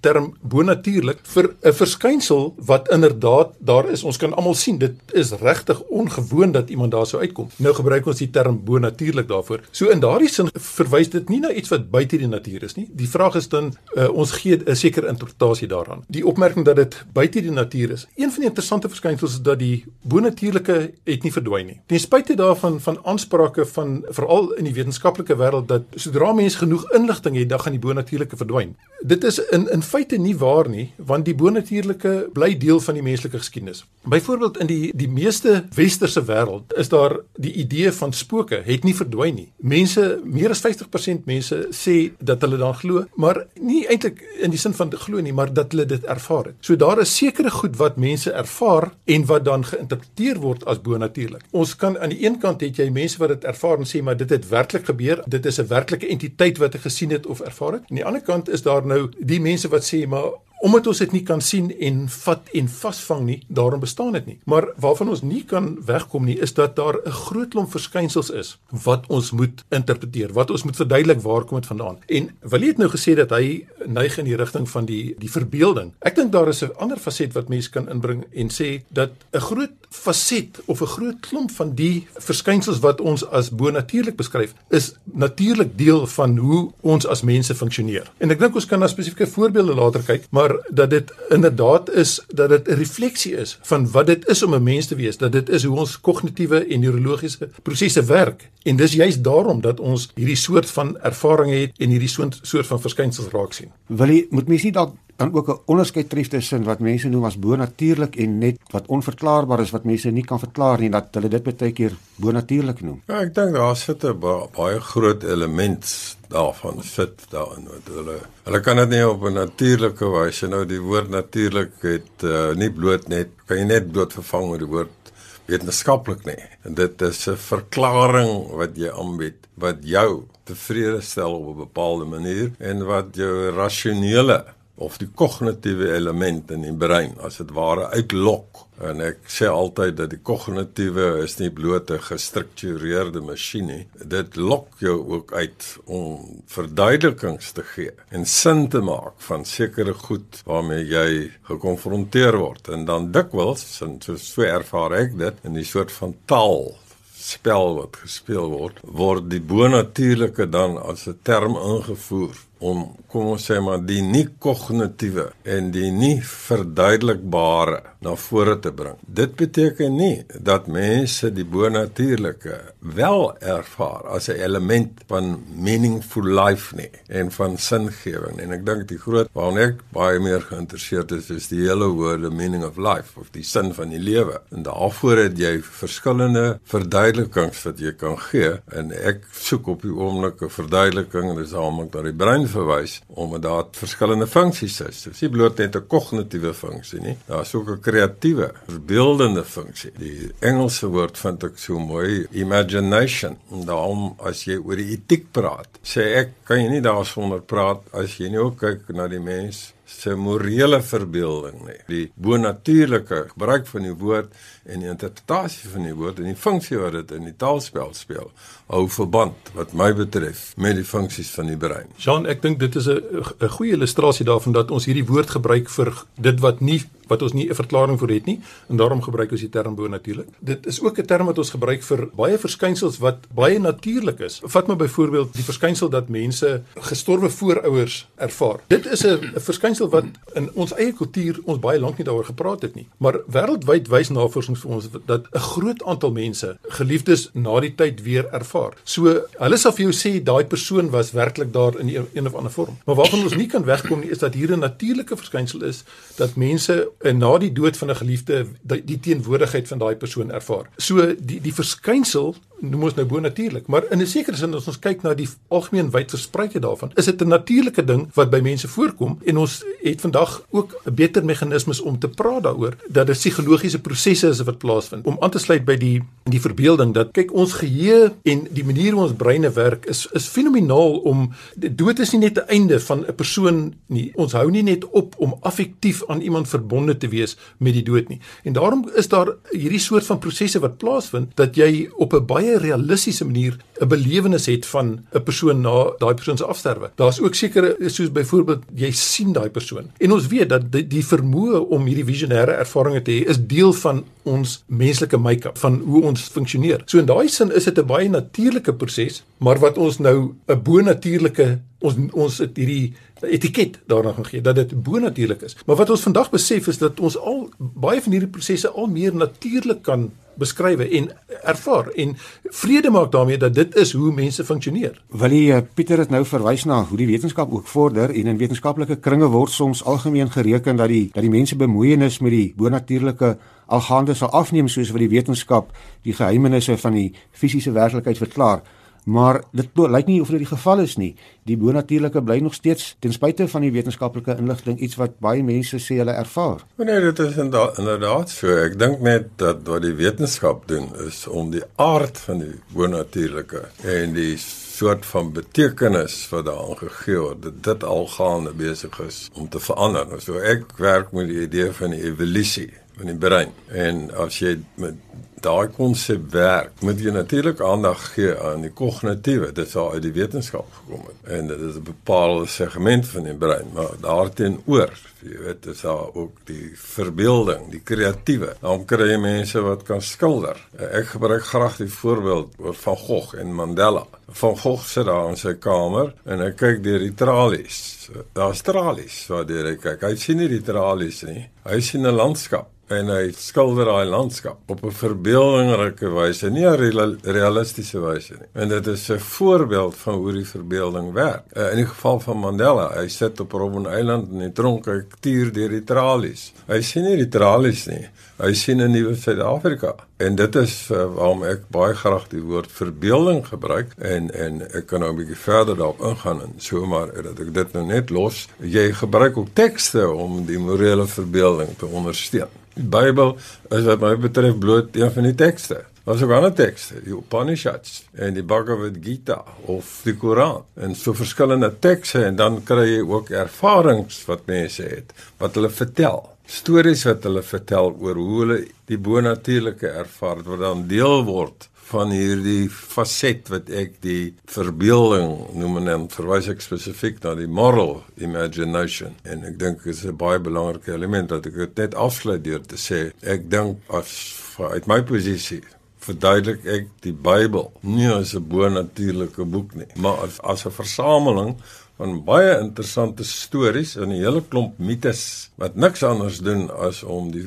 term 0.00 0.34
bonatuurlik 0.42 1.18
vir 1.22 1.54
'n 1.62 1.72
verskynsel 1.72 2.54
wat 2.56 2.88
inderdaad 2.90 3.54
daar 3.58 3.90
is. 3.90 4.04
Ons 4.04 4.16
kan 4.16 4.34
almal 4.34 4.54
sien 4.54 4.78
dit 4.78 4.94
is 5.12 5.32
regtig 5.32 5.82
ongewoon 5.82 6.52
dat 6.52 6.70
iemand 6.70 6.90
daar 6.90 7.06
sou 7.06 7.22
uitkom. 7.22 7.48
Nou 7.56 7.74
gebruik 7.74 8.06
ons 8.06 8.18
die 8.18 8.30
term 8.30 8.64
bonatuurlik 8.64 9.28
daarvoor. 9.28 9.60
So 9.70 9.88
in 9.88 10.00
daardie 10.00 10.28
sin 10.28 10.48
verwys 10.52 11.10
dit 11.10 11.28
nie 11.28 11.40
na 11.40 11.52
iets 11.52 11.68
wat 11.68 11.90
buite 11.90 12.18
die 12.18 12.28
natuur 12.28 12.62
is 12.62 12.74
nie. 12.74 12.88
Die 12.92 13.08
vraag 13.08 13.34
is 13.34 13.48
dan 13.48 13.74
uh, 13.94 14.08
ons 14.08 14.30
gee 14.30 14.56
'n 14.56 14.76
sekere 14.76 15.08
interpretasie 15.08 15.68
daar 15.68 15.81
daaraan. 15.82 16.04
Die 16.08 16.26
opmerking 16.26 16.64
dat 16.64 16.76
dit 16.76 17.04
buite 17.12 17.42
die 17.42 17.50
natuur 17.50 17.90
is. 17.90 18.06
Een 18.14 18.30
van 18.30 18.44
die 18.44 18.48
interessante 18.48 18.88
verskynsels 18.88 19.32
is 19.32 19.42
dat 19.42 19.58
die 19.58 19.84
bonatuurlike 20.02 20.78
het 21.04 21.22
nie 21.22 21.32
verdwyn 21.32 21.66
nie. 21.66 21.78
Ten 21.86 22.00
spyte 22.00 22.36
daarvan 22.38 22.80
van 22.80 22.98
aansprake 23.04 23.66
van 23.66 24.02
veral 24.08 24.52
in 24.52 24.68
die 24.68 24.74
wetenskaplike 24.74 25.36
wêreld 25.38 25.68
dat 25.70 25.82
sodra 25.94 26.32
mense 26.32 26.58
genoeg 26.58 26.86
inligting 26.96 27.36
het, 27.36 27.48
dan 27.48 27.60
gaan 27.60 27.76
die 27.76 27.82
bonatuurlike 27.82 28.36
verdwyn. 28.36 28.76
Dit 29.02 29.24
is 29.24 29.40
in 29.50 29.68
in 29.72 29.82
feite 29.82 30.18
nie 30.18 30.36
waar 30.38 30.68
nie, 30.68 30.92
want 30.96 31.24
die 31.24 31.34
bonatuurlike 31.34 32.28
bly 32.32 32.52
deel 32.58 32.80
van 32.80 32.94
die 32.94 33.02
menslike 33.02 33.38
geskiedenis. 33.38 33.84
Byvoorbeeld 34.02 34.58
in 34.58 34.66
die 34.66 34.92
die 34.96 35.08
meeste 35.08 35.64
westerse 35.74 36.22
wêreld 36.26 36.74
is 36.76 36.88
daar 36.88 37.18
die 37.34 37.52
idee 37.52 37.92
van 37.92 38.12
spooke 38.12 38.62
het 38.64 38.84
nie 38.84 38.94
verdwyn 38.96 39.34
nie. 39.34 39.48
Mense, 39.56 40.20
meer 40.24 40.54
as 40.54 40.62
50% 40.62 41.26
mense 41.26 41.66
sê 41.70 41.96
dat 42.18 42.42
hulle 42.42 42.60
dan 42.60 42.74
glo, 42.74 43.04
maar 43.16 43.46
nie 43.60 43.84
eintlik 43.86 44.22
in 44.42 44.50
die 44.50 44.60
sin 44.60 44.74
van 44.74 44.92
glo 44.92 45.20
nie, 45.20 45.32
maar 45.32 45.52
dat 45.54 45.71
hulle 45.72 45.86
dit 45.88 46.04
ervaar 46.04 46.50
het. 46.50 46.56
So 46.60 46.76
daar 46.76 47.00
is 47.02 47.16
sekere 47.16 47.50
goed 47.50 47.76
wat 47.80 47.96
mense 47.96 48.32
ervaar 48.32 48.92
en 49.04 49.26
wat 49.26 49.44
dan 49.44 49.64
geïnterpreteer 49.64 50.40
word 50.42 50.64
as 50.70 50.80
bonatuurlik. 50.84 51.44
Ons 51.50 51.74
kan 51.76 51.98
aan 51.98 52.14
die 52.14 52.22
een 52.24 52.38
kant 52.38 52.60
het 52.64 52.78
jy 52.80 52.88
mense 52.90 53.18
wat 53.22 53.34
dit 53.34 53.44
ervaar 53.44 53.82
en 53.82 53.88
sê 53.88 54.02
maar 54.02 54.16
dit 54.16 54.30
het 54.30 54.48
werklik 54.48 54.86
gebeur, 54.90 55.22
dit 55.26 55.46
is 55.46 55.58
'n 55.58 55.66
werklike 55.66 56.08
entiteit 56.08 56.58
wat 56.58 56.74
ek 56.74 56.86
gesien 56.88 57.10
het 57.10 57.26
of 57.26 57.40
ervaar 57.40 57.72
het. 57.72 57.84
Aan 57.90 58.00
die 58.00 58.04
ander 58.04 58.22
kant 58.22 58.48
is 58.48 58.62
daar 58.62 58.86
nou 58.86 59.10
die 59.18 59.40
mense 59.40 59.68
wat 59.68 59.84
sê 59.84 60.06
maar 60.06 60.32
omdat 60.62 60.86
ons 60.86 60.98
dit 61.02 61.12
nie 61.12 61.22
kan 61.26 61.40
sien 61.42 61.70
en 61.82 62.04
vat 62.08 62.50
en 62.58 62.68
vasvang 62.68 63.22
nie, 63.26 63.38
daarom 63.48 63.82
bestaan 63.82 64.12
dit 64.12 64.26
nie. 64.26 64.38
Maar 64.46 64.68
waarvan 64.82 65.10
ons 65.10 65.24
nie 65.26 65.42
kan 65.48 65.72
wegkom 65.86 66.28
nie, 66.28 66.38
is 66.38 66.54
dat 66.54 66.76
daar 66.76 66.98
'n 67.02 67.10
groot 67.10 67.50
klomp 67.50 67.70
verskynsels 67.70 68.30
is 68.30 68.58
wat 68.84 69.06
ons 69.08 69.30
moet 69.30 69.64
interpreteer, 69.70 70.32
wat 70.32 70.50
ons 70.50 70.62
moet 70.62 70.76
verduidelik 70.76 71.20
waar 71.20 71.44
kom 71.44 71.58
dit 71.60 71.66
vandaan. 71.66 71.98
En 72.06 72.30
Willie 72.40 72.68
het 72.68 72.78
nou 72.78 72.90
gesê 72.90 73.14
dat 73.14 73.30
hy 73.30 73.66
neig 73.86 74.18
in 74.18 74.24
die 74.24 74.36
rigting 74.36 74.70
van 74.70 74.84
die 74.84 75.14
die 75.18 75.30
verbeelding. 75.30 75.92
Ek 76.00 76.14
dink 76.14 76.32
daar 76.32 76.48
is 76.48 76.62
'n 76.62 76.70
ander 76.78 76.98
faset 76.98 77.32
wat 77.32 77.48
mense 77.48 77.70
kan 77.70 77.88
inbring 77.88 78.24
en 78.32 78.48
sê 78.48 78.82
dat 78.88 79.10
'n 79.32 79.40
groot 79.40 79.70
faset 79.90 80.60
of 80.66 80.80
'n 80.80 80.86
groot 80.86 81.20
klomp 81.20 81.50
van 81.50 81.74
die 81.74 82.06
verskynsels 82.14 82.78
wat 82.78 83.00
ons 83.00 83.26
as 83.30 83.50
bonatuurlik 83.50 84.16
beskryf, 84.16 84.54
is 84.70 84.94
natuurlik 85.04 85.78
deel 85.78 86.06
van 86.06 86.36
hoe 86.36 86.70
ons 86.80 87.06
as 87.06 87.22
mense 87.22 87.54
funksioneer. 87.54 88.10
En 88.18 88.30
ek 88.30 88.38
dink 88.38 88.54
ons 88.54 88.66
kan 88.66 88.78
na 88.78 88.86
spesifieke 88.86 89.26
voorbeelde 89.26 89.74
later 89.74 90.02
kyk, 90.02 90.26
maar 90.30 90.51
dat 90.70 90.90
dit 90.90 91.12
inderdaad 91.28 91.90
is 91.90 92.20
dat 92.28 92.48
dit 92.48 92.68
'n 92.68 92.72
refleksie 92.72 93.36
is 93.36 93.58
van 93.62 93.90
wat 93.90 94.06
dit 94.06 94.28
is 94.28 94.42
om 94.42 94.54
'n 94.54 94.62
mens 94.62 94.86
te 94.86 94.94
wees, 94.94 95.16
dat 95.16 95.32
dit 95.32 95.48
is 95.48 95.64
hoe 95.64 95.78
ons 95.78 96.00
kognitiewe 96.00 96.66
en 96.66 96.80
neurologiese 96.80 97.48
prosesse 97.62 98.04
werk. 98.04 98.50
En 98.62 98.76
dis 98.76 98.92
juist 98.92 99.24
daarom 99.24 99.60
dat 99.60 99.80
ons 99.80 100.10
hierdie 100.14 100.36
soort 100.36 100.70
van 100.70 100.98
ervarings 101.00 101.56
het 101.60 101.70
en 101.76 101.88
hierdie 101.88 102.30
soort 102.42 102.66
van 102.66 102.80
verskynsels 102.80 103.28
raak 103.32 103.52
sien. 103.52 103.70
Wil 103.86 104.08
jy 104.08 104.26
moet 104.30 104.48
mens 104.48 104.62
nie 104.62 104.72
dalk 104.72 104.94
dan 105.22 105.34
ook 105.34 105.48
'n 105.48 105.60
onderskeid 105.72 106.08
tref 106.08 106.28
tussen 106.28 106.64
wat 106.64 106.78
mense 106.78 107.08
noem 107.08 107.24
as 107.24 107.38
bonatuurlik 107.38 108.16
en 108.16 108.38
net 108.38 108.56
wat 108.70 108.86
onverklaarbaar 108.86 109.60
is 109.60 109.70
wat 109.70 109.84
mense 109.84 110.10
nie 110.10 110.24
kan 110.24 110.38
verklaar 110.38 110.78
nie 110.80 110.90
dat 110.90 111.14
hulle 111.14 111.28
dit 111.28 111.42
baie 111.42 111.72
keer 111.72 111.92
bonatuurlik 112.16 112.80
noem. 112.80 113.02
Ja, 113.06 113.20
ek 113.20 113.34
dink 113.34 113.54
daar 113.54 113.76
sit 113.76 114.04
'n 114.04 114.18
ba 114.18 114.46
baie 114.56 114.80
groot 114.80 115.22
element 115.22 116.16
daarvan 116.28 116.82
sit 116.82 117.26
daarin 117.30 117.68
wat 117.68 117.86
hulle 117.96 118.18
hulle 118.44 118.60
kan 118.60 118.76
dit 118.76 118.88
nie 118.88 119.08
op 119.08 119.22
'n 119.22 119.32
natuurlike 119.32 120.06
wyse 120.10 120.48
nou 120.48 120.64
die 120.66 120.80
woord 120.80 121.08
natuurlik 121.08 121.72
het 121.80 122.24
uh, 122.24 122.54
nie 122.54 122.70
bloot 122.70 123.08
net 123.08 123.28
kan 123.46 123.56
jy 123.56 123.64
net 123.64 123.92
bloot 123.92 124.12
vervang 124.12 124.50
met 124.50 124.58
die 124.58 124.72
woord 124.74 125.12
wetenskaplik 125.46 126.24
nie 126.24 126.42
en 126.64 126.74
dit 126.74 127.02
is 127.02 127.28
'n 127.28 127.36
verklaring 127.36 128.32
wat 128.60 128.76
jy 128.76 128.90
aanbied 128.90 129.38
wat 129.54 129.78
jou 129.80 130.26
tevrede 130.44 131.00
stel 131.00 131.32
op 131.34 131.46
'n 131.54 131.58
bepaalde 131.66 132.04
manier 132.04 132.50
en 132.58 132.84
wat 132.84 133.14
jou 133.14 133.50
rasionele 133.50 134.44
of 134.80 134.96
die 134.98 135.08
kognitiewe 135.14 135.92
element 135.94 136.50
in 136.50 136.64
die 136.64 136.74
brein 136.74 137.12
as 137.24 137.38
dit 137.42 137.50
ware 137.54 137.90
uitlok. 137.92 138.64
En 138.82 139.02
ek 139.04 139.28
sê 139.30 139.46
altyd 139.46 139.98
dat 140.00 140.10
die 140.10 140.20
kognitiewe 140.24 141.22
is 141.22 141.36
nie 141.38 141.50
bloot 141.54 141.90
'n 141.90 142.00
gestruktureerde 142.08 143.20
masjien 143.20 143.66
nie. 143.66 143.86
Dit 144.04 144.36
lok 144.36 144.68
jou 144.80 144.96
ook 145.14 145.32
uit 145.32 145.78
om 145.84 146.42
verduidelikings 146.46 147.52
te 147.52 147.62
gee 147.62 147.92
en 148.10 148.26
sin 148.26 148.68
te 148.68 148.80
maak 148.80 149.20
van 149.28 149.44
sekere 149.44 149.94
goed 149.94 150.42
waarmee 150.44 150.84
jy 150.84 151.30
gekonfronteer 151.42 152.36
word. 152.36 152.68
En 152.68 152.84
dan 152.84 153.12
dikwels 153.12 153.76
sin 153.76 154.00
so, 154.00 154.16
so 154.16 154.42
ervaar 154.42 154.92
ek 154.92 155.18
dit 155.18 155.34
in 155.44 155.56
'n 155.56 155.64
soort 155.64 155.92
van 155.92 156.14
taal 156.26 156.74
spel 157.22 157.76
wat 157.76 157.96
gespeel 158.02 158.50
word 158.50 158.80
word 158.82 159.30
die 159.30 159.40
bonatuurlike 159.40 160.48
dan 160.50 160.76
as 160.78 161.06
'n 161.06 161.18
term 161.22 161.54
ingevoer 161.56 162.34
om 162.62 162.84
kom 163.12 163.32
ons 163.34 163.44
sê 163.44 163.58
maar 163.60 163.82
die 163.84 164.00
nie 164.04 164.24
kognitiewe 164.40 165.28
en 165.54 165.70
die 165.74 165.90
nie 165.92 166.16
verduidelikbare 166.24 167.80
na 168.02 168.14
vore 168.18 168.56
te 168.62 168.72
bring. 168.74 168.96
Dit 169.02 169.34
beteken 169.38 169.94
nie 169.98 170.24
dat 170.42 170.68
mense 170.72 171.30
die 171.34 171.44
bonatuurlike 171.46 172.56
wel 172.96 173.26
ervaar 173.38 174.08
as 174.16 174.28
'n 174.28 174.40
element 174.46 175.02
van 175.08 175.44
meaningful 175.54 176.24
life 176.24 176.76
nie 176.76 176.90
en 177.08 177.30
van 177.30 177.56
singewing 177.56 178.40
en 178.40 178.52
ek 178.52 178.64
dink 178.66 178.88
die 178.88 178.98
groot 178.98 179.28
waarna 179.34 179.60
ek 179.60 179.76
baie 179.92 180.18
meer 180.18 180.40
geïnteresseerd 180.40 181.12
is 181.12 181.30
is 181.30 181.48
die 181.48 181.62
hele 181.68 181.86
woorde 181.86 182.30
meaning 182.30 182.64
of 182.64 182.76
life 182.76 183.20
of 183.20 183.30
die 183.32 183.44
sin 183.44 183.74
van 183.74 183.90
die 183.90 184.00
lewe. 184.00 184.40
En 184.50 184.62
daarvoor 184.62 185.16
het 185.16 185.38
jy 185.38 185.60
verskillende 185.62 186.58
verduidelikings 186.64 187.62
wat 187.62 187.78
jy 187.78 187.92
kan 187.92 188.18
gee 188.18 188.52
en 188.72 188.92
ek 188.92 189.24
soek 189.32 189.68
op 189.68 189.82
die 189.82 189.94
oomblik 189.94 190.42
'n 190.42 190.48
verduideliking 190.48 191.30
en 191.30 191.36
dis 191.36 191.50
daarom 191.50 191.80
ek 191.80 191.94
na 191.94 192.02
die 192.02 192.18
brein 192.24 192.46
verwys 192.52 193.00
omdat 193.08 193.42
daar 193.42 193.64
verskillende 193.76 194.26
funksies 194.26 194.80
is. 194.80 195.02
Dit 195.06 195.14
is 195.14 195.24
nie 195.24 195.30
bloot 195.30 195.58
net 195.58 195.76
'n 195.76 195.86
kognitiewe 195.86 196.54
funksie 196.54 197.00
nie. 197.00 197.16
Daar's 197.26 197.54
ook 197.54 197.68
'n 197.68 197.80
kreatiewe, 197.80 198.52
verbeeldende 198.66 199.44
funksie. 199.44 199.92
Die 199.98 200.30
Engelse 200.40 200.86
woord 200.86 201.18
vind 201.18 201.44
ek 201.44 201.58
so 201.58 201.78
mooi, 201.78 202.26
imagination. 202.30 203.36
En 203.50 203.64
daarom 203.64 204.14
as 204.18 204.44
jy 204.44 204.56
oor 204.56 204.76
die 204.76 204.92
etiek 204.96 205.32
praat, 205.32 205.68
sê 205.82 206.14
ek 206.16 206.28
kan 206.44 206.58
jy 206.58 206.68
nie 206.68 206.80
daarsonder 206.80 207.40
praat 207.40 207.80
as 207.92 208.16
jy 208.16 208.28
nie 208.28 208.38
ook 208.38 208.58
kyk 208.58 208.88
na 208.88 209.08
die 209.08 209.20
mens 209.20 209.72
se 209.92 210.14
morele 210.16 210.80
verbeelding 210.82 211.58
nie. 211.66 211.78
Die 211.88 212.04
bonatuurlike 212.14 213.26
gebruik 213.32 213.66
van 213.70 213.86
die 213.86 213.94
woord 213.94 214.32
en 214.64 214.84
die 214.84 214.90
interpretasie 214.90 215.70
van 215.72 215.86
die 215.88 215.94
woord 215.94 216.22
en 216.22 216.30
die 216.30 216.38
funksie 216.38 216.78
wat 216.80 216.96
dit 216.98 217.14
in 217.18 217.28
die 217.28 217.36
taalspel 217.36 217.92
speel, 217.96 218.30
hou 218.72 218.86
verband 218.88 219.52
wat 219.56 219.74
my 219.78 219.92
betref 219.96 220.52
met 220.56 220.78
die 220.78 220.86
funksies 220.86 221.30
van 221.36 221.52
die 221.52 221.58
brein. 221.60 221.90
Jean, 221.98 222.26
ek 222.26 222.42
dink 222.42 222.58
dit 222.62 222.76
is 222.76 222.88
'n 222.88 223.00
'n 223.40 223.48
goeie 223.48 223.72
illustrasie 223.72 224.26
daarvan 224.26 224.52
dat 224.52 224.70
ons 224.70 224.84
hierdie 224.84 225.06
woord 225.06 225.30
gebruik 225.30 225.68
vir 225.68 225.92
dit 226.16 226.40
wat 226.40 226.60
nie 226.60 226.82
wat 227.12 227.22
ons 227.22 227.36
nie 227.36 227.48
'n 227.48 227.54
verklaring 227.54 227.98
vir 227.98 228.10
het 228.16 228.26
nie 228.26 228.38
en 228.68 228.76
daarom 228.76 229.02
gebruik 229.02 229.30
ons 229.32 229.40
die 229.40 229.52
term 229.52 229.74
bonatuurlik. 229.74 230.28
Dit 230.40 230.66
is 230.66 230.80
ook 230.80 230.98
'n 230.98 231.06
term 231.06 231.26
wat 231.26 231.38
ons 231.38 231.50
gebruik 231.50 231.82
vir 231.82 232.08
baie 232.16 232.38
verskynsels 232.38 232.98
wat 232.98 233.18
baie 233.34 233.58
natuurlik 233.58 234.20
is. 234.20 234.40
Vat 234.44 234.66
maar 234.66 234.76
byvoorbeeld 234.76 235.34
die 235.34 235.44
verskynsel 235.44 235.88
dat 235.88 236.08
mense 236.08 236.62
gestorwe 236.74 237.30
voorouers 237.30 238.06
ervaar. 238.16 238.60
Dit 238.68 238.86
is 238.86 239.04
'n 239.06 239.32
verskynsel 239.36 239.88
wat 239.88 240.04
in 240.34 240.50
ons 240.54 240.72
eie 240.74 240.92
kultuur 240.92 241.40
ons 241.44 241.58
baie 241.58 241.80
lank 241.80 241.96
nie 241.98 242.04
daaroor 242.04 242.24
gepraat 242.24 242.62
het 242.62 242.74
nie. 242.74 242.86
Maar 242.96 243.20
wêreldwyd 243.26 243.88
wys 243.88 244.08
navorsing 244.08 244.58
vir 244.58 244.70
ons 244.70 244.88
dat 245.06 245.26
'n 245.32 245.38
groot 245.38 245.84
aantal 245.84 246.12
mense 246.12 246.56
geliefdes 246.68 247.30
na 247.32 247.60
die 247.60 247.74
tyd 247.74 248.02
weer 248.02 248.26
ervaar. 248.32 248.72
So 248.84 249.22
hulle 249.38 249.56
sal 249.56 249.72
vir 249.72 249.90
jou 249.90 249.92
sê 249.92 250.22
daai 250.22 250.44
persoon 250.44 250.90
was 250.90 251.12
werklik 251.12 251.52
daar 251.52 251.78
in 251.78 251.88
een 252.14 252.26
of 252.26 252.34
ander 252.34 252.52
vorm. 252.52 252.76
Maar 252.84 252.96
waarvan 252.96 253.22
ons 253.22 253.36
nie 253.36 253.46
kan 253.46 253.64
wegkom 253.64 254.00
nie 254.00 254.10
is 254.10 254.18
dat 254.18 254.34
hier 254.34 254.52
'n 254.52 254.58
natuurlike 254.58 255.16
verskynsel 255.16 255.62
is 255.62 255.84
dat 256.16 256.36
mense 256.36 256.88
en 257.02 257.18
na 257.18 257.38
die 257.38 257.52
dood 257.52 257.76
van 257.76 257.90
'n 257.90 257.96
geliefde 257.96 258.46
die, 258.62 258.84
die 258.84 259.00
teenwoordigheid 259.00 259.68
van 259.68 259.78
daai 259.78 259.96
persoon 259.96 260.30
ervaar. 260.30 260.68
So 260.76 261.14
die 261.18 261.40
die 261.40 261.54
verskynsel 261.54 262.34
noem 262.62 262.86
ons 262.88 262.94
nou 262.94 263.04
bonatuurlik, 263.08 263.66
maar 263.66 263.84
in 263.90 264.00
'n 264.00 264.06
sekere 264.06 264.36
sin 264.36 264.54
as 264.54 264.66
ons 264.66 264.78
kyk 264.78 265.02
na 265.02 265.14
die 265.14 265.28
algemeen 265.48 265.90
wyd 265.90 266.10
verspreide 266.10 266.60
daarvan, 266.60 266.92
is 266.94 267.04
dit 267.04 267.20
'n 267.22 267.28
natuurlike 267.28 267.84
ding 267.84 268.08
wat 268.14 268.30
by 268.30 268.40
mense 268.40 268.68
voorkom 268.68 269.18
en 269.24 269.36
ons 269.36 269.64
het 269.82 270.00
vandag 270.00 270.42
ook 270.50 270.74
'n 270.86 270.94
beter 270.94 271.24
meganismes 271.24 271.80
om 271.80 271.98
te 271.98 272.08
praat 272.08 272.42
daaroor 272.42 272.76
dat 272.88 273.06
dit 273.06 273.16
psigologiese 273.16 273.80
prosesse 273.80 274.28
is 274.28 274.40
wat 274.40 274.58
plaasvind. 274.58 275.06
Om 275.06 275.16
aan 275.20 275.30
te 275.30 275.38
sluit 275.38 275.64
by 275.64 275.76
die 275.76 276.02
die 276.24 276.40
verbeelding 276.40 276.94
dat 276.94 277.10
kyk 277.12 277.32
ons 277.34 277.52
geheue 277.52 278.12
en 278.22 278.46
die 278.50 278.64
manier 278.64 278.92
hoe 278.92 279.02
ons 279.02 279.16
breine 279.16 279.50
werk 279.50 279.86
is 279.86 280.06
is 280.12 280.26
fenomenaal 280.26 280.98
om 280.98 281.32
dood 281.56 281.98
is 281.98 282.12
nie 282.12 282.20
net 282.20 282.38
'n 282.38 282.48
einde 282.48 282.80
van 282.80 283.04
'n 283.06 283.14
persoon 283.14 283.74
nie. 283.86 284.12
Ons 284.14 284.32
hou 284.32 284.50
nie 284.50 284.62
net 284.62 284.84
op 284.90 285.14
om 285.18 285.36
affektief 285.40 286.02
aan 286.06 286.20
iemand 286.20 286.48
verbonde 286.48 286.96
te 286.96 287.08
wees 287.08 287.36
met 287.58 287.72
die 287.72 287.82
dood 287.82 288.08
nie. 288.08 288.20
En 288.44 288.52
daarom 288.52 288.90
is 288.94 289.08
daar 289.08 289.34
hierdie 289.50 289.78
soort 289.78 290.06
van 290.06 290.18
prosesse 290.18 290.58
wat 290.58 290.76
plaasvind 290.76 291.36
dat 291.36 291.56
jy 291.56 291.88
op 291.96 292.12
'n 292.12 292.26
baie 292.26 292.51
baie 292.52 292.58
realistiese 292.58 293.24
manier 293.24 293.56
'n 293.80 293.88
belewenis 293.88 294.46
het 294.46 294.66
van 294.66 295.06
'n 295.14 295.22
persoon 295.22 295.60
na 295.60 295.92
daai 295.98 296.14
persoon 296.14 296.36
se 296.36 296.44
afsterwe. 296.44 296.90
Daar's 296.94 297.20
ook 297.20 297.34
sekere 297.34 297.76
soos 297.86 298.12
byvoorbeeld 298.12 298.62
jy 298.74 298.90
sien 298.90 299.32
daai 299.32 299.50
persoon. 299.50 299.90
En 299.98 300.12
ons 300.12 300.26
weet 300.26 300.48
dat 300.48 300.72
die, 300.72 300.86
die 300.86 301.04
vermoë 301.04 301.68
om 301.68 301.86
hierdie 301.86 302.04
visionêre 302.04 302.52
ervarings 302.52 303.04
te 303.04 303.10
hê 303.10 303.28
is 303.28 303.46
deel 303.46 303.72
van 303.72 304.04
ons 304.22 304.64
menslike 304.66 305.16
make-up, 305.16 305.58
van 305.58 305.80
hoe 305.84 306.02
ons 306.02 306.20
funksioneer. 306.20 306.82
So 306.84 306.98
in 306.98 307.06
daai 307.06 307.28
sin 307.28 307.54
is 307.54 307.64
dit 307.64 307.78
'n 307.78 307.86
baie 307.86 308.08
natuurlike 308.08 308.74
proses, 308.74 309.24
maar 309.38 309.58
wat 309.58 309.78
ons 309.78 309.98
nou 309.98 310.34
'n 310.46 310.62
bo-natuurlike 310.62 311.58
ons 311.82 311.96
ons 312.12 312.38
het 312.38 312.56
hierdie 312.56 312.94
etiket 313.22 313.78
daarna 313.90 314.12
gegee 314.12 314.40
dat 314.40 314.54
dit 314.54 314.82
bo-natuurlik 314.82 315.42
is. 315.42 315.56
Maar 315.66 315.76
wat 315.76 315.90
ons 315.90 316.00
vandag 316.00 316.30
besef 316.30 316.66
is 316.66 316.78
dat 316.78 317.00
ons 317.00 317.16
al 317.18 317.50
baie 317.58 318.02
van 318.02 318.12
hierdie 318.12 318.30
prosesse 318.30 318.70
al 318.70 318.86
meer 318.86 319.14
natuurlik 319.14 319.82
kan 319.82 320.10
beskryf 320.40 320.80
en 320.80 321.10
ervaar 321.42 321.90
en 322.00 322.16
vrede 322.42 322.90
maak 322.90 323.12
daarmee 323.12 323.38
dat 323.38 323.54
is 323.70 323.92
hoe 323.92 324.12
mense 324.12 324.44
funksioneer. 324.44 324.98
Wil 325.08 325.34
jy 325.36 325.54
eh, 325.54 325.62
Pieter 325.74 325.98
het 326.02 326.10
nou 326.10 326.22
verwys 326.24 326.64
na 326.64 326.82
hoe 326.88 326.98
die 326.98 327.06
wetenskap 327.06 327.52
ook 327.52 327.66
vorder 327.70 328.10
en 328.10 328.30
in 328.32 328.38
wetenskaplike 328.40 328.96
kringe 329.04 329.28
word 329.32 329.50
soms 329.50 329.84
algemeen 329.84 330.30
gereken 330.30 330.76
dat 330.76 330.88
die 330.88 331.10
dat 331.14 331.22
die 331.22 331.32
mense 331.32 331.56
bemoeienis 331.56 332.18
met 332.18 332.32
die 332.32 332.52
bonatuurlike 332.56 333.36
algaande 333.66 334.14
sal 334.14 334.30
afneem 334.30 334.68
soos 334.68 334.90
wat 334.92 335.04
die 335.04 335.12
wetenskap 335.12 335.72
die 336.02 336.14
geheimenisse 336.16 336.76
van 336.76 336.96
die 336.98 337.12
fisiese 337.30 337.72
werklikheid 337.72 338.18
verklaar 338.18 338.62
maar 339.04 339.42
dit 339.52 339.68
lyk 339.74 340.06
nie 340.06 340.20
of 340.20 340.30
dit 340.30 340.42
die 340.44 340.50
geval 340.50 340.82
is 340.84 340.96
nie. 340.96 341.12
Die 341.48 341.56
bonatuurlike 341.58 342.22
bly 342.22 342.38
nog 342.38 342.54
steeds 342.54 342.96
ten 343.02 343.12
spyte 343.12 343.48
van 343.48 343.64
die 343.64 343.72
wetenskaplike 343.74 344.36
inligting 344.38 344.78
iets 344.78 344.98
wat 345.00 345.18
baie 345.22 345.42
mense 345.42 345.80
sê 345.82 345.98
hulle 345.98 346.14
ervaar. 346.14 346.62
Nee, 346.78 347.00
dit 347.00 347.18
is 347.18 347.36
inderdaad 347.42 348.30
so. 348.30 348.52
Ek 348.62 348.78
dink 348.78 349.02
net 349.02 349.32
dat 349.42 349.64
wat 349.66 349.82
die 349.82 349.94
wetenskap 349.98 350.68
doen 350.70 350.90
is 351.06 351.24
om 351.26 351.50
die 351.50 351.64
aard 351.82 352.18
van 352.26 352.44
die 352.44 352.54
bonatuurlike 352.74 353.64
en 353.82 354.14
die 354.14 354.36
soort 354.38 355.06
van 355.06 355.32
betekenis 355.34 356.16
wat 356.30 356.46
daaraan 356.46 356.78
gegee 356.78 357.18
word, 357.18 357.42
dit 357.42 357.58
dit 357.64 357.84
al 357.84 358.06
gaande 358.14 358.54
besig 358.56 359.00
is 359.06 359.24
om 359.34 359.48
te 359.48 359.60
verander. 359.62 360.14
So 360.22 360.38
ek 360.38 360.76
werk 360.78 361.12
met 361.12 361.28
die 361.30 361.42
idee 361.46 361.72
van 361.76 361.94
die 361.94 362.02
evolusie 362.06 362.70
van 362.96 363.10
die 363.10 363.18
brein. 363.18 363.52
En 363.68 364.08
as 364.24 364.38
jy 364.42 364.56
met 364.80 364.98
daai 365.42 365.68
konsep 365.74 366.30
werk, 366.32 366.80
moet 366.86 367.00
jy 367.02 367.12
natuurlik 367.14 367.60
aandag 367.64 368.00
gee 368.14 368.32
aan 368.38 368.64
die 368.64 368.72
kognitiewe, 368.72 369.50
dit 369.54 369.70
sou 369.70 369.88
uit 369.92 370.02
die 370.04 370.14
wetenskap 370.14 370.68
gekom 370.78 371.04
het. 371.08 371.20
En 371.36 371.50
dit 371.50 371.60
is 371.68 371.76
'n 371.76 371.86
bepaalde 371.86 372.46
segment 372.46 373.08
van 373.08 373.24
die 373.24 373.34
brein, 373.34 373.68
maar 373.74 373.94
daarteenoor, 374.00 374.92
jy 375.22 375.38
weet, 375.38 375.66
is 375.66 375.84
ook 375.84 376.32
die 376.44 376.72
verbeelding, 376.74 377.70
die 377.70 377.80
kreatiewe. 377.84 378.54
Dan 378.60 378.84
kry 378.84 379.10
jy 379.10 379.18
mense 379.18 379.60
wat 379.60 379.82
kan 379.82 380.02
skilder. 380.02 380.56
Ek 380.78 381.06
gebruik 381.06 381.44
graag 381.44 381.76
die 381.76 381.92
voorbeeld 381.92 382.54
oor 382.58 382.74
van 382.74 382.96
Gogh 382.96 383.34
en 383.34 383.54
Mandela. 383.54 384.06
Van 384.28 384.58
Gogh 384.58 384.84
sit 384.84 385.06
daar 385.06 385.28
in 385.28 385.36
sy 385.36 385.54
kamer 385.54 386.14
en 386.24 386.38
hy 386.38 386.50
kyk 386.50 386.82
deur 386.82 386.98
die 386.98 387.14
tralies. 387.14 388.10
Daar's 388.32 388.62
tralies 388.62 389.26
waardeur 389.28 389.64
hy 389.64 389.76
kyk. 389.76 390.00
Hy 390.02 390.16
sien 390.16 390.36
nie 390.36 390.48
die 390.48 390.62
tralies 390.62 391.22
nie. 391.22 391.48
Hy 391.64 391.80
sien 391.80 392.06
'n 392.06 392.14
landskap 392.14 392.71
en 392.90 393.08
hy 393.08 393.30
skilder 393.36 393.88
daai 393.88 394.06
landskap 394.10 394.70
op 394.70 394.84
'n 394.84 394.90
verbeeldingrike 394.90 396.08
wyse, 396.08 396.50
nie 396.50 396.66
'n 396.66 397.18
realistiese 397.22 398.00
wyse 398.00 398.34
nie. 398.34 398.48
En 398.54 398.68
dit 398.68 398.86
is 398.86 399.10
'n 399.10 399.18
voorbeeld 399.18 399.96
van 399.96 400.14
hoe 400.14 400.32
die 400.32 400.46
verbeelding 400.46 401.12
werk. 401.12 401.44
Uh, 401.56 401.70
in 401.70 401.76
die 401.76 401.86
geval 401.86 402.20
van 402.20 402.38
Mandela, 402.38 402.92
hy 402.94 403.08
sit 403.08 403.40
op 403.40 403.52
Robben 403.52 403.98
Island 403.98 404.30
in 404.30 404.38
die 404.38 404.52
tronk, 404.52 404.86
hy 404.86 405.02
tuur 405.20 405.52
deur 405.52 405.68
die 405.68 405.84
tralies. 405.84 406.52
Hy 406.66 406.80
sien 406.80 407.04
nie 407.04 407.16
die 407.16 407.28
tralies 407.28 407.86
nie. 407.86 408.08
Hy 408.42 408.54
sien 408.58 408.80
'n 408.82 408.90
nuwe 408.90 409.14
Suid-Afrika. 409.14 409.94
En 410.16 410.34
dit 410.34 410.54
is 410.54 410.88
uh, 410.90 411.04
waarom 411.14 411.44
ek 411.46 411.68
baie 411.70 411.94
graag 411.94 412.24
die 412.32 412.40
woord 412.42 412.72
verbeelding 412.74 413.44
gebruik 413.46 413.92
en 414.02 414.32
en 414.34 414.56
ek 414.74 414.88
kan 414.90 415.00
nou 415.00 415.12
'n 415.12 415.16
bietjie 415.20 415.38
verder 415.38 415.76
daarop 415.78 416.02
ingaan 416.02 416.40
en 416.42 416.54
so 416.56 416.82
maar 416.86 417.12
dat 417.22 417.38
ek 417.38 417.54
dit 417.54 417.72
nou 417.72 417.84
net 417.86 418.10
los. 418.10 418.48
Jy 418.58 418.92
gebruik 418.98 419.36
ook 419.36 419.54
tekste 419.54 420.08
om 420.10 420.42
die 420.46 420.58
morele 420.58 421.06
verbeelding 421.06 421.70
te 421.78 421.86
ondersteun. 421.86 422.50
Die 422.74 422.88
Bybel 422.88 423.36
is 423.70 423.84
wat 423.84 424.00
my 424.00 424.16
betref 424.16 424.58
bloot 424.58 424.96
een 424.96 425.12
van 425.12 425.22
die 425.22 425.34
tekste. 425.34 425.84
Daar 426.04 426.14
is 426.14 426.22
ook 426.22 426.30
ander 426.30 426.52
tekste, 426.52 426.94
die 427.04 427.14
Upanishads 427.14 428.04
en 428.12 428.34
die 428.34 428.42
Bhagavad 428.42 428.98
Gita 429.00 429.44
of 429.70 430.00
die 430.02 430.16
Koran 430.16 430.64
en 430.74 430.94
so 430.98 431.14
verskillende 431.14 431.70
tekste 431.78 432.24
en 432.24 432.36
dan 432.36 432.62
kry 432.64 432.88
jy 432.88 433.06
ook 433.06 433.30
ervarings 433.30 434.24
wat 434.26 434.46
mense 434.46 434.82
het 434.82 435.14
wat 435.38 435.54
hulle 435.54 435.70
vertel. 435.70 436.31
Stories 436.52 437.06
wat 437.08 437.24
hulle 437.24 437.40
vertel 437.48 437.94
oor 438.04 438.18
hoe 438.20 438.40
hulle 438.42 438.56
die 438.90 438.98
bonatuurlike 439.00 439.88
ervaar 440.02 440.42
wat 440.44 440.60
dan 440.60 440.82
deel 440.90 441.22
word 441.24 441.68
van 441.92 442.12
hierdie 442.12 442.66
faset 442.72 443.48
wat 443.52 443.70
ek 443.72 443.94
die 444.04 444.34
verbeelding 444.52 445.32
noem 445.56 445.80
en 445.80 445.88
dan 445.88 446.04
verwys 446.12 446.50
ek 446.52 446.60
spesifiek 446.64 447.22
na 447.24 447.32
die 447.38 447.48
moral 447.48 448.02
imagination. 448.20 449.16
En 449.24 449.46
ek 449.48 449.56
dink 449.60 449.84
dit 449.84 449.96
is 449.96 450.04
'n 450.04 450.16
baie 450.16 450.38
belangrike 450.38 450.92
element 450.92 451.32
dat 451.32 451.46
ek 451.46 451.56
dit 451.56 451.76
net 451.76 451.94
afsluit 451.94 452.44
deur 452.44 452.60
te 452.60 452.76
sê 452.76 453.12
ek 453.22 453.48
dink 453.48 453.80
as 453.88 454.12
uit 454.58 454.86
my 454.86 455.00
posisie 455.02 455.62
verduidelik 456.02 456.64
ek 456.66 456.88
die 457.04 457.14
Bybel 457.14 457.70
nie 457.82 458.10
as 458.12 458.34
'n 458.34 458.48
bonatuurlike 458.48 459.44
boek 459.44 459.74
nie 459.74 459.88
maar 459.96 460.28
as, 460.42 460.66
'n 460.66 460.70
versameling 460.70 461.56
van 462.02 462.18
baie 462.26 462.56
interessante 462.58 463.22
stories 463.24 463.94
en 463.96 464.10
'n 464.10 464.22
hele 464.24 464.42
klomp 464.50 464.78
mites 464.78 465.50
wat 465.62 465.76
niks 465.76 466.02
anders 466.02 466.38
doen 466.42 466.66
as 466.88 467.02
om 467.02 467.30
die 467.30 467.46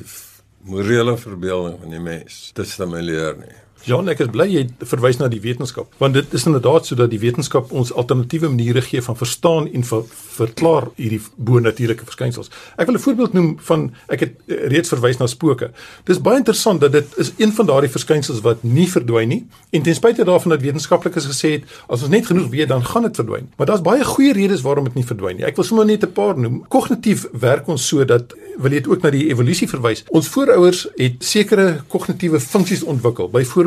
morele 0.64 1.16
verbeelding 1.16 1.76
van 1.80 1.90
die 1.90 2.00
mens 2.00 2.50
te 2.56 2.64
stimuleer 2.64 3.36
nie 3.36 3.65
Ja, 3.84 3.98
ek 4.10 4.18
is 4.24 4.30
bly 4.32 4.46
jy 4.50 4.62
verwys 4.88 5.18
na 5.20 5.28
die 5.30 5.40
wetenskap, 5.44 5.92
want 6.00 6.16
dit 6.16 6.32
is 6.34 6.46
inderdaad 6.48 6.88
sodat 6.88 7.10
die 7.12 7.20
wetenskap 7.22 7.70
ons 7.76 7.92
alternatiewe 7.94 8.48
maniere 8.48 8.80
gee 8.82 9.02
van 9.04 9.16
verstaan 9.16 9.68
en 9.68 9.84
ver, 9.86 10.02
verklaar 10.36 10.88
hierdie 10.96 11.20
bo-natuurlike 11.36 12.06
verskynsels. 12.08 12.50
Ek 12.80 12.88
wil 12.88 12.96
'n 12.96 13.04
voorbeeld 13.04 13.32
noem 13.32 13.58
van 13.68 13.92
ek 14.08 14.20
het 14.20 14.32
eh, 14.48 14.66
reeds 14.72 14.88
verwys 14.88 15.18
na 15.18 15.26
spooke. 15.26 15.70
Dis 16.04 16.18
baie 16.20 16.38
interessant 16.38 16.80
dat 16.80 16.92
dit 16.92 17.06
is 17.16 17.32
een 17.36 17.52
van 17.52 17.66
daardie 17.66 17.90
verskynsels 17.90 18.40
wat 18.40 18.64
nie 18.64 18.88
verdwyn 18.88 19.28
nie 19.28 19.46
en 19.70 19.82
ten 19.82 19.94
spyte 19.94 20.24
daarvan 20.24 20.50
dat 20.50 20.62
wetenskaplikes 20.62 21.26
gesê 21.26 21.50
het 21.50 21.64
as 21.88 22.02
ons 22.02 22.10
net 22.10 22.26
genoeg 22.26 22.50
weet 22.50 22.68
dan 22.68 22.82
gaan 22.82 23.02
dit 23.02 23.16
verdwyn. 23.16 23.48
Maar 23.56 23.66
daar's 23.66 23.82
baie 23.82 24.04
goeie 24.04 24.32
redes 24.32 24.62
waarom 24.62 24.84
dit 24.84 24.94
nie 24.94 25.04
verdwyn 25.06 25.36
nie. 25.36 25.44
Ek 25.44 25.56
wil 25.56 25.64
sommer 25.64 25.86
net 25.86 26.02
'n 26.02 26.12
paar 26.12 26.38
noem. 26.38 26.64
Kognitief 26.68 27.28
werk 27.32 27.68
ons 27.68 27.86
so 27.86 28.04
dat 28.04 28.34
wil 28.58 28.72
jy 28.72 28.82
ook 28.88 29.02
na 29.02 29.10
die 29.10 29.28
evolusie 29.28 29.68
verwys. 29.68 30.04
Ons 30.08 30.28
voorouers 30.28 30.86
het 30.96 31.24
sekere 31.24 31.82
kognitiewe 31.88 32.40
funksies 32.40 32.82
ontwikkel. 32.82 33.28
Byvoorbeeld, 33.28 33.65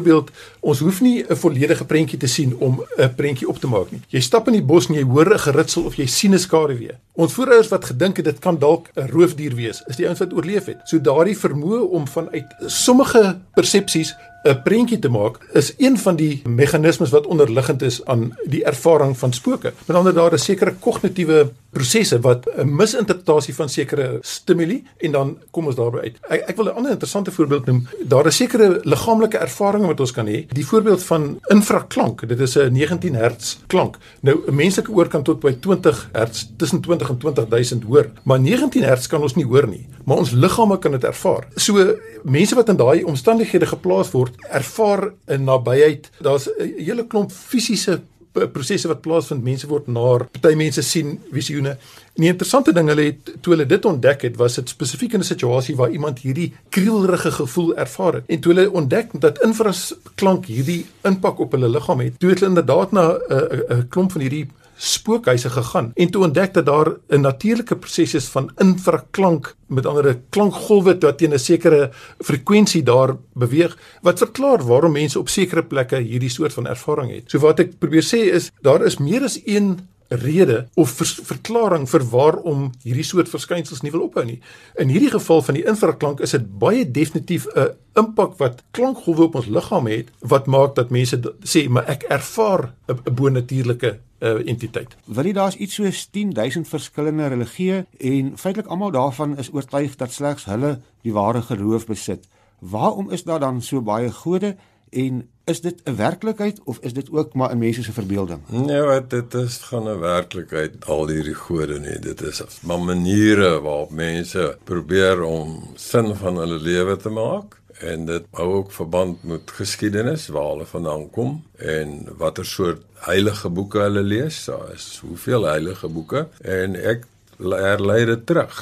ons 0.59 0.79
hoef 0.79 1.01
nie 1.01 1.23
'n 1.23 1.35
volledige 1.35 1.85
prentjie 1.85 2.17
te 2.17 2.27
sien 2.27 2.55
om 2.59 2.83
'n 2.97 3.15
prentjie 3.15 3.47
op 3.47 3.59
te 3.59 3.67
maak 3.67 3.91
nie. 3.91 4.01
Jy 4.09 4.19
stap 4.19 4.47
in 4.47 4.53
die 4.53 4.63
bos 4.63 4.87
en 4.87 4.95
jy 4.95 5.03
hoor 5.03 5.33
'n 5.33 5.39
geritsel 5.39 5.83
of 5.83 5.95
jy 5.95 6.05
sien 6.05 6.33
'n 6.33 6.39
skaduwee. 6.39 6.95
Ons 7.13 7.33
voorouers 7.33 7.67
wat 7.67 7.85
gedink 7.85 8.15
het 8.17 8.25
dit 8.25 8.39
kan 8.39 8.57
dalk 8.57 8.89
'n 8.95 9.09
roofdier 9.11 9.55
wees, 9.55 9.83
is 9.87 9.95
die 9.95 10.05
ouens 10.05 10.19
wat 10.19 10.33
oorleef 10.33 10.65
het. 10.65 10.77
So 10.85 11.01
daardie 11.01 11.37
vermoë 11.37 11.89
om 11.89 12.07
vanuit 12.07 12.45
sommige 12.67 13.37
persepsies 13.53 14.15
'n 14.43 14.61
prentjie 14.63 14.99
te 14.99 15.09
maak 15.09 15.37
is 15.53 15.73
een 15.77 15.97
van 15.97 16.15
die 16.15 16.41
meganismes 16.47 17.09
wat 17.09 17.27
onderliggend 17.27 17.81
is 17.81 18.05
aan 18.05 18.37
die 18.45 18.63
ervaring 18.63 19.17
van 19.17 19.33
spooke. 19.33 19.73
Met 19.85 19.97
ander 19.97 20.13
daar 20.13 20.33
is 20.33 20.43
sekere 20.43 20.73
kognitiewe 20.79 21.51
prosesse 21.71 22.19
wat 22.19 22.47
'n 22.57 22.75
misinterpretasie 22.75 23.55
van 23.55 23.69
sekere 23.69 24.17
stimuli 24.21 24.83
en 24.97 25.11
dan 25.11 25.37
kom 25.51 25.65
ons 25.65 25.75
daarby 25.75 25.97
uit. 25.97 26.17
Ek, 26.29 26.41
ek 26.49 26.55
wil 26.55 26.65
'n 26.65 26.75
ander 26.75 26.91
interessante 26.91 27.31
voorbeeld 27.31 27.65
noem. 27.65 27.87
Daar 28.03 28.25
is 28.25 28.35
sekere 28.35 28.79
liggaamlike 28.83 29.37
ervarings 29.37 29.87
wat 29.87 29.99
ons 29.99 30.11
kan 30.11 30.27
hê. 30.27 30.45
Die 30.47 30.65
voorbeeld 30.65 31.03
van 31.03 31.39
infraklank. 31.47 32.27
Dit 32.27 32.39
is 32.39 32.57
'n 32.57 32.71
19 32.71 33.15
Hz 33.15 33.57
klank. 33.67 33.97
Nou 34.21 34.41
'n 34.47 34.55
menslike 34.55 34.91
oor 34.91 35.07
kan 35.07 35.23
tot 35.23 35.39
by 35.39 35.51
20 35.59 36.09
Hz, 36.13 36.45
tussen 36.57 36.81
20 36.81 37.09
en 37.09 37.17
20000 37.17 37.83
hoor, 37.83 38.09
maar 38.23 38.39
19 38.39 38.83
Hz 38.83 39.07
kan 39.07 39.21
ons 39.21 39.35
nie 39.35 39.45
hoor 39.45 39.67
nie, 39.67 39.87
maar 40.05 40.17
ons 40.17 40.31
liggame 40.31 40.79
kan 40.79 40.91
dit 40.91 41.03
ervaar. 41.03 41.47
So 41.55 41.95
mense 42.23 42.55
wat 42.55 42.69
in 42.69 42.75
daai 42.75 43.03
omstandighede 43.03 43.65
geplaas 43.65 44.11
word, 44.11 44.35
ervaar 44.49 45.13
'n 45.27 45.43
nabyheid. 45.43 46.09
Daar's 46.21 46.47
'n 46.47 46.73
hele 46.77 47.07
klomp 47.07 47.31
fisiese 47.31 48.01
prosesse 48.47 48.87
wat 48.87 49.01
plaasvind. 49.01 49.43
Mense 49.43 49.67
word 49.67 49.87
naar, 49.87 50.25
party 50.31 50.55
mense 50.55 50.81
sien 50.81 51.19
visioene. 51.31 51.77
En 52.15 52.25
die 52.25 52.31
interessante 52.31 52.73
ding 52.73 52.87
hulle 52.91 53.05
het 53.09 53.33
toe 53.41 53.53
hulle 53.53 53.65
dit 53.65 53.85
ontdek 53.85 54.21
het, 54.27 54.37
was 54.37 54.55
dit 54.59 54.69
spesifiek 54.69 55.13
in 55.13 55.19
'n 55.19 55.23
situasie 55.23 55.75
waar 55.75 55.91
iemand 55.91 56.19
hierdie 56.19 56.53
krielrige 56.69 57.31
gevoel 57.31 57.75
ervaar 57.75 58.13
het. 58.13 58.23
En 58.27 58.39
toe 58.39 58.53
hulle 58.53 58.71
ontdek 58.71 59.07
dat 59.19 59.41
infraklank 59.43 60.45
hierdie 60.45 60.85
impak 61.03 61.39
op 61.39 61.51
hulle 61.51 61.69
liggaam 61.69 61.99
het, 61.99 62.19
toe 62.19 62.29
het 62.29 62.39
hulle 62.39 62.51
inderdaad 62.51 62.91
na 62.91 63.13
'n 63.13 63.77
'n 63.77 63.87
klomp 63.87 64.11
van 64.11 64.21
hierdie 64.21 64.47
spookhuise 64.79 65.49
gegaan 65.51 65.91
en 65.95 66.11
toe 66.11 66.23
ontdek 66.23 66.53
dat 66.53 66.65
daar 66.65 66.89
'n 67.09 67.21
natuurlike 67.21 67.75
proses 67.75 68.13
is 68.13 68.27
van 68.27 68.51
infraklank 68.57 69.55
met 69.67 69.85
ander 69.85 70.19
klankgolwe 70.29 70.97
wat 70.99 71.17
teen 71.17 71.33
'n 71.33 71.39
sekere 71.39 71.91
frekwensie 72.19 72.83
daar 72.83 73.17
beweeg 73.33 73.77
wat 74.01 74.17
verklaar 74.17 74.63
waarom 74.63 74.91
mense 74.91 75.19
op 75.19 75.29
sekere 75.29 75.63
plekke 75.63 75.95
hierdie 75.95 76.29
soort 76.29 76.53
van 76.53 76.67
ervaring 76.67 77.11
het. 77.11 77.23
So 77.31 77.39
wat 77.39 77.59
ek 77.59 77.79
probeer 77.79 78.03
sê 78.03 78.33
is 78.33 78.51
daar 78.61 78.85
is 78.85 78.97
meer 78.97 79.23
as 79.23 79.41
een 79.45 79.79
rede 80.09 80.67
of 80.73 80.89
vers, 80.89 81.19
verklaring 81.23 81.85
vir 81.89 82.03
waarom 82.11 82.71
hierdie 82.83 83.05
soort 83.05 83.29
verskynsels 83.29 83.81
nie 83.81 83.91
wil 83.91 84.07
ophou 84.07 84.25
nie. 84.25 84.39
In 84.81 84.89
hierdie 84.89 85.11
geval 85.13 85.41
van 85.41 85.53
die 85.53 85.65
infraklank 85.65 86.19
is 86.19 86.31
dit 86.31 86.59
baie 86.59 86.91
definitief 86.91 87.45
'n 87.55 87.75
impak 87.95 88.37
wat 88.37 88.63
klankgolwe 88.71 89.23
op 89.23 89.35
ons 89.35 89.45
liggaam 89.45 89.87
het 89.87 90.09
wat 90.19 90.47
maak 90.47 90.75
dat 90.75 90.89
mense 90.89 91.19
sê 91.43 91.69
maar 91.69 91.85
ek 91.87 92.03
ervaar 92.03 92.73
'n 92.87 93.15
bonatuurlike 93.15 93.99
uh, 94.19 94.47
entiteit. 94.47 94.95
Wil 95.05 95.29
jy 95.29 95.33
daar's 95.33 95.55
iets 95.55 95.79
soos 95.79 96.05
10000 96.11 96.67
verskillende 96.67 97.27
religieë 97.27 97.85
en 98.11 98.33
feitelik 98.37 98.67
almal 98.67 98.91
daarvan 98.91 99.37
is 99.37 99.51
oortuig 99.53 99.95
dat 99.95 100.13
slegs 100.13 100.45
hulle 100.45 100.79
die 101.01 101.13
ware 101.13 101.41
geloof 101.41 101.87
besit. 101.89 102.27
Waarom 102.59 103.11
is 103.11 103.23
daar 103.23 103.39
dan 103.39 103.61
so 103.61 103.81
baie 103.81 104.11
gode 104.11 104.55
en 104.89 105.27
is 105.45 105.61
dit 105.61 105.81
'n 105.85 105.95
werklikheid 105.95 106.59
of 106.63 106.77
is 106.81 106.93
dit 106.93 107.11
ook 107.11 107.33
maar 107.33 107.51
'n 107.51 107.57
mens 107.57 107.85
se 107.85 107.93
verbeelding? 107.93 108.41
Nee, 108.47 108.81
wat 108.81 109.09
dit 109.09 109.33
is 109.33 109.57
gaan 109.57 109.87
'n 109.87 109.99
werklikheid 109.99 110.85
al 110.85 111.07
hierdie 111.07 111.33
gode 111.33 111.79
nie. 111.79 111.99
Dit 111.99 112.21
is 112.21 112.61
maar 112.61 112.79
maniere 112.79 113.61
waarop 113.61 113.91
mense 113.91 114.57
probeer 114.63 115.21
om 115.23 115.63
sin 115.75 116.15
van 116.15 116.37
hulle 116.37 116.59
lewe 116.59 116.97
te 116.97 117.09
maak 117.09 117.58
en 117.79 118.05
dit 118.09 118.25
hou 118.37 118.47
ook 118.53 118.71
verband 118.71 119.23
met 119.23 119.51
geskiedenis 119.59 120.27
waar 120.33 120.51
hulle 120.53 120.67
vandaan 120.69 121.07
kom 121.15 121.37
en 121.57 121.95
watter 122.17 122.45
soort 122.45 122.83
heilige 123.07 123.49
boeke 123.49 123.79
hulle 123.85 124.03
lees. 124.03 124.43
Daar 124.45 124.73
is 124.73 124.89
hoeveel 125.03 125.47
heilige 125.47 125.87
boeke 125.87 126.27
en 126.41 126.75
ek 126.75 127.07
lei 127.39 128.03
dit 128.05 128.25
terug 128.25 128.59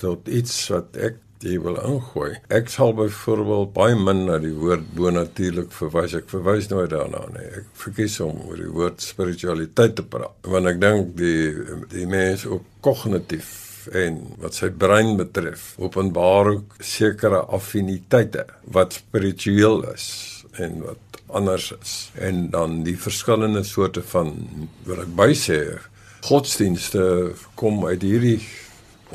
tot 0.00 0.28
iets 0.28 0.54
wat 0.72 0.96
ek 0.96 1.18
jy 1.40 1.56
wil 1.64 1.78
ingooi. 1.80 2.34
Ek 2.52 2.68
sal 2.68 2.92
byvoorbeeld 2.96 3.72
baie 3.76 3.96
min 3.96 4.26
na 4.28 4.36
die 4.42 4.52
woord 4.52 4.90
bonatuurlik 4.96 5.70
verwys. 5.72 6.14
Ek 6.18 6.28
verwys 6.28 6.68
nooit 6.72 6.90
daarna 6.92 7.22
nie. 7.32 7.46
Ek 7.62 7.70
verkies 7.80 8.18
om 8.24 8.42
oor 8.48 8.60
die 8.60 8.68
woord 8.68 9.00
spiritualiteit 9.04 9.96
te 9.96 10.04
praat. 10.04 10.36
Want 10.44 10.68
ek 10.68 10.82
dink 10.82 11.14
die 11.20 11.48
die 11.94 12.06
mens 12.10 12.44
ook 12.48 12.66
kognitief 12.84 13.48
en 13.92 14.18
wat 14.42 14.56
sy 14.58 14.70
brein 14.70 15.16
betref, 15.18 15.74
openbaar 15.78 16.52
ook 16.54 16.74
sekere 16.84 17.44
affiniteite 17.48 18.46
wat 18.74 18.98
spiritueel 19.00 19.84
is 19.92 20.08
en 20.58 20.82
wat 20.84 21.20
anders 21.26 21.70
is. 21.80 21.94
En 22.14 22.50
dan 22.50 22.82
die 22.82 22.98
verskillende 22.98 23.62
soorte 23.64 24.02
van 24.02 24.34
wil 24.84 25.04
ek 25.04 25.14
bysê 25.16 25.60
godsdienste 26.26 27.32
kom 27.54 27.84
uit 27.86 28.02
hierdie 28.04 28.40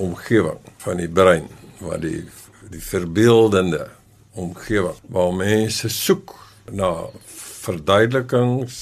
omgewing 0.02 0.60
van 0.84 0.98
die 0.98 1.12
brein 1.12 1.46
waar 1.80 2.02
die 2.02 2.26
die 2.74 2.82
verbeeldende 2.82 3.86
omgewing 4.34 4.98
waar 5.14 5.34
mense 5.38 5.90
soek 5.94 6.34
na 6.74 6.90
verduidelikings 7.66 8.80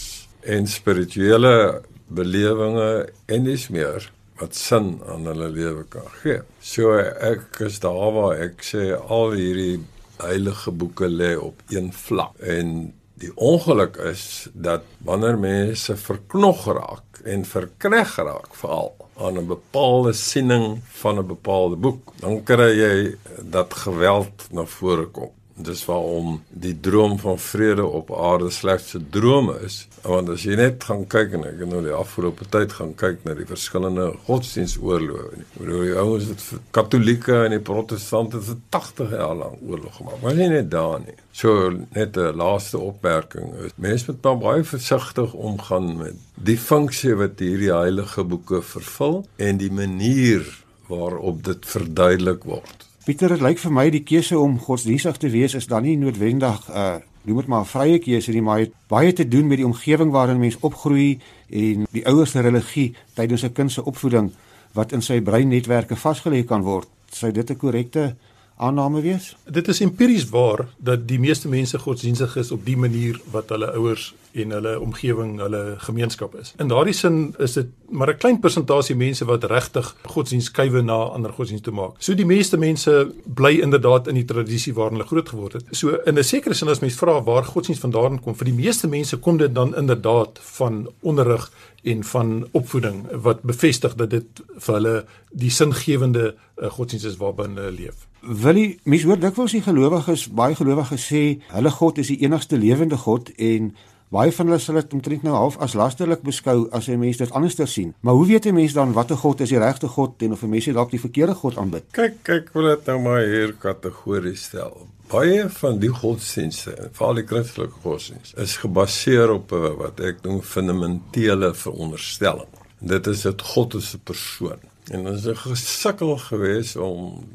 en 0.56 0.68
spirituele 0.72 1.84
belewinge 2.08 3.10
en 3.28 3.44
dis 3.48 3.68
meer 3.74 4.08
wat 4.43 4.55
sin 4.59 4.97
aan 5.07 5.27
hulle 5.31 5.50
lewe 5.53 5.85
kan 5.89 6.09
gee. 6.21 6.41
So 6.59 6.97
ek 7.00 7.62
is 7.67 7.79
daar 7.83 8.12
waar 8.15 8.41
ek 8.47 8.65
sê 8.65 8.91
al 8.93 9.38
hierdie 9.38 9.79
heilige 10.19 10.71
boeke 10.71 11.07
lê 11.09 11.33
op 11.39 11.63
een 11.73 11.91
vlak 11.95 12.38
en 12.39 12.91
die 13.23 13.31
ongeluk 13.39 13.97
is 14.12 14.50
dat 14.53 14.83
wanneer 15.07 15.38
mense 15.39 15.95
verknog 15.97 16.65
raak 16.75 17.21
en 17.29 17.45
verkneg 17.47 18.15
raak 18.19 18.51
veral 18.59 18.91
aan 19.15 19.38
'n 19.39 19.47
bepaalde 19.47 20.13
siening 20.13 20.81
van 21.01 21.19
'n 21.19 21.27
bepaalde 21.27 21.75
boek, 21.75 22.13
dan 22.19 22.43
kry 22.43 22.71
jy 22.83 23.15
dat 23.41 23.73
geweld 23.73 24.47
na 24.51 24.65
vore 24.65 25.05
kom. 25.05 25.31
Dis 25.55 25.86
waarom 25.86 26.41
die 26.50 26.79
droom 26.79 27.19
van 27.19 27.39
vrede 27.39 27.86
op 27.86 28.12
aarde 28.17 28.50
slegs 28.50 28.93
'n 28.95 29.07
droom 29.10 29.53
is. 29.65 29.88
Want 30.01 30.29
as 30.29 30.43
jy 30.43 30.55
net 30.55 30.83
gaan 30.83 31.07
kyk 31.07 31.33
en 31.33 31.45
ek 31.45 31.60
het 31.60 31.69
nou 31.69 31.81
die 31.83 31.93
afgelope 31.93 32.45
tyd 32.50 32.74
gaan 32.74 32.95
kyk 32.95 33.24
na 33.24 33.33
die 33.33 33.45
verskillende 33.45 34.13
godsdienstoorloë. 34.25 35.43
Bedoel 35.57 35.81
die 35.81 35.95
ouens 35.95 36.25
het 36.25 36.43
Katolieke 36.72 37.43
en 37.43 37.51
die 37.51 37.60
Protestante 37.60 38.38
het 38.38 38.57
80 38.69 39.12
jaar 39.12 39.36
lank 39.36 39.60
oorlog 39.67 39.95
gemaak. 39.95 40.22
Maar 40.22 40.36
nie 40.36 40.50
net 40.50 40.72
daar 40.72 41.00
nie. 41.00 41.15
So 41.31 41.69
net 41.93 42.17
'n 42.17 42.36
laaste 42.36 42.77
opmerking. 42.77 43.72
Mense 43.75 44.05
moet 44.12 44.24
maar 44.24 44.38
baie 44.38 44.63
versigtig 44.63 45.33
omgaan 45.33 45.98
met 45.98 46.15
die 46.36 46.57
funksie 46.57 47.15
wat 47.15 47.39
hierdie 47.39 47.74
heilige 47.74 48.24
boeke 48.24 48.62
vervul 48.62 49.25
en 49.36 49.57
die 49.57 49.72
manier 49.72 50.63
waarop 50.88 51.43
dit 51.43 51.65
verduidelik 51.65 52.43
word. 52.43 52.88
Pieter, 53.03 53.33
dit 53.33 53.41
lyk 53.43 53.60
vir 53.60 53.74
my 53.75 53.83
die 53.91 54.00
keuse 54.07 54.38
om 54.39 54.53
godsdienstig 54.63 55.17
te 55.19 55.27
wees 55.27 55.57
is 55.60 55.65
dan 55.67 55.83
nie 55.83 55.98
noodwendig 56.00 56.60
'n 56.69 56.72
uh, 56.72 57.01
noem 57.27 57.38
dit 57.38 57.48
maar 57.51 57.65
'n 57.65 57.72
vrye 57.72 58.00
keuse 58.00 58.31
nie, 58.31 58.41
maar 58.41 58.60
het 58.60 58.72
baie 58.88 59.12
te 59.13 59.27
doen 59.27 59.48
met 59.48 59.57
die 59.57 59.65
omgewing 59.65 60.12
waarin 60.12 60.39
mens 60.39 60.55
opgroei 60.60 61.19
en 61.50 61.83
die 61.91 62.05
ouers 62.07 62.31
se 62.31 62.39
religie 62.39 62.95
tydens 63.13 63.43
'n 63.43 63.51
kind 63.51 63.72
se 63.72 63.83
opvoeding 63.83 64.31
wat 64.74 64.91
in 64.91 65.01
sy 65.01 65.19
breinnetwerke 65.22 65.95
vasgelê 65.95 66.45
kan 66.45 66.62
word. 66.62 66.88
Sou 67.12 67.31
dit 67.31 67.50
'n 67.50 67.57
korrekte 67.57 68.15
aanname 68.63 69.01
wees? 69.03 69.36
Dit 69.46 69.67
is 69.67 69.82
empiries 69.84 70.29
waar 70.32 70.67
dat 70.77 71.08
die 71.08 71.20
meeste 71.20 71.50
mense 71.51 71.79
godsdienstig 71.79 72.36
is 72.39 72.52
op 72.52 72.65
die 72.65 72.78
manier 72.78 73.19
wat 73.32 73.52
hulle 73.52 73.71
ouers 73.76 74.13
en 74.34 74.54
hulle 74.56 74.73
omgewing, 74.82 75.36
hulle 75.41 75.76
gemeenskap 75.86 76.36
is. 76.39 76.54
In 76.62 76.71
daardie 76.71 76.95
sin 76.97 77.36
is 77.43 77.58
dit 77.60 77.69
maar 77.89 78.10
'n 78.10 78.17
klein 78.17 78.39
persentasie 78.39 78.95
mense 78.95 79.26
wat 79.26 79.43
regtig 79.43 79.95
godsdienst 80.02 80.47
skuwe 80.47 80.82
na 80.82 80.97
ander 81.15 81.32
godsdienste 81.32 81.69
toe 81.69 81.73
maak. 81.73 81.93
So 81.97 82.15
die 82.15 82.26
meeste 82.26 82.58
mense 82.58 83.12
bly 83.26 83.60
inderdaad 83.62 84.08
in 84.08 84.15
die 84.15 84.26
tradisie 84.26 84.73
waarin 84.73 84.97
hulle 84.97 85.08
groot 85.08 85.30
geword 85.30 85.54
het. 85.54 85.65
So 85.71 85.99
in 86.06 86.17
'n 86.17 86.23
sekere 86.23 86.54
sin 86.54 86.69
as 86.69 86.80
mens 86.80 86.95
vra 86.95 87.23
waar 87.23 87.43
godsdienst 87.43 87.82
vandaan 87.82 88.21
kom, 88.21 88.36
vir 88.36 88.45
die 88.45 88.60
meeste 88.63 88.88
mense 88.88 89.17
kom 89.17 89.38
dit 89.38 89.56
dan 89.56 89.76
inderdaad 89.76 90.39
van 90.41 90.89
onderrig 91.02 91.52
en 91.84 92.04
van 92.04 92.47
opvoeding 92.52 93.12
wat 93.12 93.41
bevestig 93.41 93.95
dat 93.95 94.10
dit 94.10 94.26
vir 94.58 94.73
hulle 94.73 95.06
die 95.32 95.49
singewende 95.49 96.36
uh, 96.58 96.69
godsdienst 96.69 97.06
is 97.06 97.17
waarbinne 97.17 97.62
hulle 97.62 97.71
leef. 97.71 98.08
Wil 98.23 98.55
jy 98.55 98.67
mens 98.88 99.03
hoor 99.03 99.19
dikwels 99.19 99.51
die 99.51 99.63
gelowiges, 99.65 100.29
baie 100.31 100.55
gelowiges 100.55 101.09
sê 101.09 101.23
hulle 101.51 101.71
God 101.75 101.97
is 101.99 102.07
die 102.07 102.21
enigste 102.23 102.55
lewende 102.55 102.95
God 103.01 103.33
en 103.36 103.73
baie 104.15 104.31
van 104.31 104.47
hulle 104.47 104.62
sal 104.63 104.79
dit 104.79 104.93
omtrent 104.95 105.25
nou 105.27 105.33
half 105.36 105.57
as 105.65 105.75
lasterlik 105.75 106.23
beskou 106.23 106.69
as 106.71 106.88
'n 106.88 106.99
mens 106.99 107.17
dit 107.17 107.31
anderster 107.31 107.67
sien. 107.67 107.93
Maar 107.99 108.13
hoe 108.13 108.27
weet 108.27 108.45
'n 108.45 108.53
mens 108.53 108.73
dan 108.73 108.93
watter 108.93 109.17
God 109.17 109.41
is 109.41 109.49
die 109.49 109.59
regte 109.59 109.88
God 109.88 110.21
en 110.21 110.31
of 110.31 110.43
'n 110.43 110.49
mens 110.49 110.65
dalk 110.65 110.91
die 110.91 110.99
verkeerde 110.99 111.36
God 111.36 111.57
aanbid? 111.57 111.83
Kyk, 111.91 112.23
kyk, 112.23 112.49
wil 112.53 112.63
dit 112.63 112.86
nou 112.86 112.99
maar 113.01 113.21
hier 113.21 113.53
kategories 113.53 114.43
stel. 114.43 114.88
Baie 115.07 115.49
van 115.49 115.79
die 115.79 115.89
godsdienste, 115.89 116.89
veral 116.91 117.15
die 117.15 117.27
Christelike 117.27 117.75
godsdienste, 117.81 118.41
is 118.41 118.57
gebaseer 118.57 119.31
op 119.31 119.49
wat 119.77 119.99
ek 119.99 120.21
noem 120.21 120.41
fundamentele 120.41 121.53
veronderstelling. 121.53 122.47
Dit 122.79 123.07
is 123.07 123.21
dat 123.21 123.41
God 123.41 123.73
is 123.73 123.93
'n 123.93 124.01
persoon. 124.03 124.59
En 124.91 125.03
dit 125.03 125.13
is 125.13 125.25
'n 125.25 125.36
gesukkel 125.36 126.17
geweest 126.17 126.75
om 126.75 127.25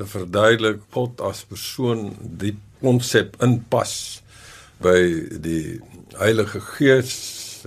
te 0.00 0.08
verduidelik 0.08 0.80
God 0.94 1.20
as 1.24 1.44
persoon 1.48 2.10
die 2.20 2.54
konsep 2.80 3.36
inpas 3.44 3.94
by 4.80 4.96
die 5.44 5.78
Heilige 6.16 6.62
Gees 6.64 7.12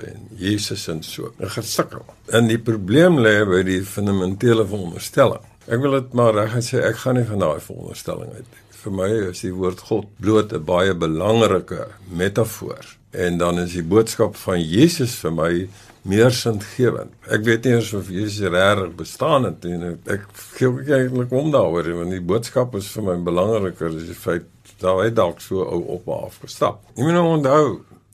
en 0.01 0.25
Jesus 0.39 0.87
en 0.89 1.03
so. 1.05 1.31
'n 1.37 1.49
Gesukkel. 1.49 2.05
En 2.33 2.47
die 2.47 2.57
probleem 2.57 3.19
lê 3.21 3.45
by 3.45 3.61
die 3.63 3.81
fundamentele 3.85 4.65
veronderstelling. 4.65 5.43
Ek 5.67 5.79
wil 5.79 5.99
dit 5.99 6.13
maar 6.13 6.33
reg 6.33 6.57
sê, 6.65 6.81
ek 6.81 6.97
gaan 7.05 7.15
nie 7.15 7.29
van 7.29 7.39
daai 7.39 7.61
veronderstelling 7.61 8.33
uit 8.33 8.49
nie. 8.49 8.63
Vir 8.83 8.91
my 8.91 9.11
is 9.29 9.41
die 9.45 9.53
woord 9.53 9.79
God 9.79 10.07
bloot 10.19 10.53
'n 10.53 10.65
baie 10.65 10.93
belangrike 10.93 11.87
metafoor. 12.09 12.83
En 13.11 13.37
dan 13.37 13.59
is 13.59 13.73
die 13.73 13.83
boodskap 13.83 14.35
van 14.35 14.59
Jesus 14.59 15.15
vir 15.15 15.31
my 15.31 15.69
meer 16.03 16.33
singewend. 16.35 17.13
Ek 17.31 17.45
weet 17.47 17.67
nie 17.67 17.77
of 17.79 18.09
Jesus 18.11 18.51
regtig 18.51 18.95
bestaan 18.99 19.47
het 19.47 19.63
nie. 19.63 19.93
Ek 20.11 20.25
gee 20.57 20.67
ook 20.67 20.89
eintlik 20.89 21.31
om 21.35 21.51
daaroor 21.53 21.89
want 21.99 22.11
die 22.11 22.23
boodskap 22.23 22.75
is 22.79 22.89
vir 22.95 23.07
my 23.07 23.17
belangriker 23.23 23.91
as 23.91 24.07
die 24.09 24.17
feit 24.17 24.49
dat 24.83 24.99
hy 24.99 25.09
dalk 25.15 25.39
so 25.41 25.63
ou 25.63 25.81
op 25.95 26.07
maar 26.09 26.27
afgestap. 26.27 26.81
Jy 26.97 27.07
moet 27.07 27.15
nou 27.15 27.27
onthou, 27.37 27.67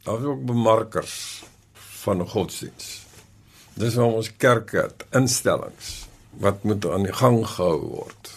daar 0.05 0.19
is 0.21 0.27
ook 0.29 0.43
bemarkers 0.51 1.15
van 2.03 2.21
godsdiens. 2.27 2.91
Dis 3.79 3.97
waar 3.97 4.19
ons 4.19 4.29
kerke 4.37 4.83
het, 4.85 5.07
instellings 5.15 5.95
wat 6.39 6.63
moet 6.63 6.85
aan 6.85 7.07
die 7.07 7.15
gang 7.15 7.41
gehou 7.47 7.79
word. 7.81 8.33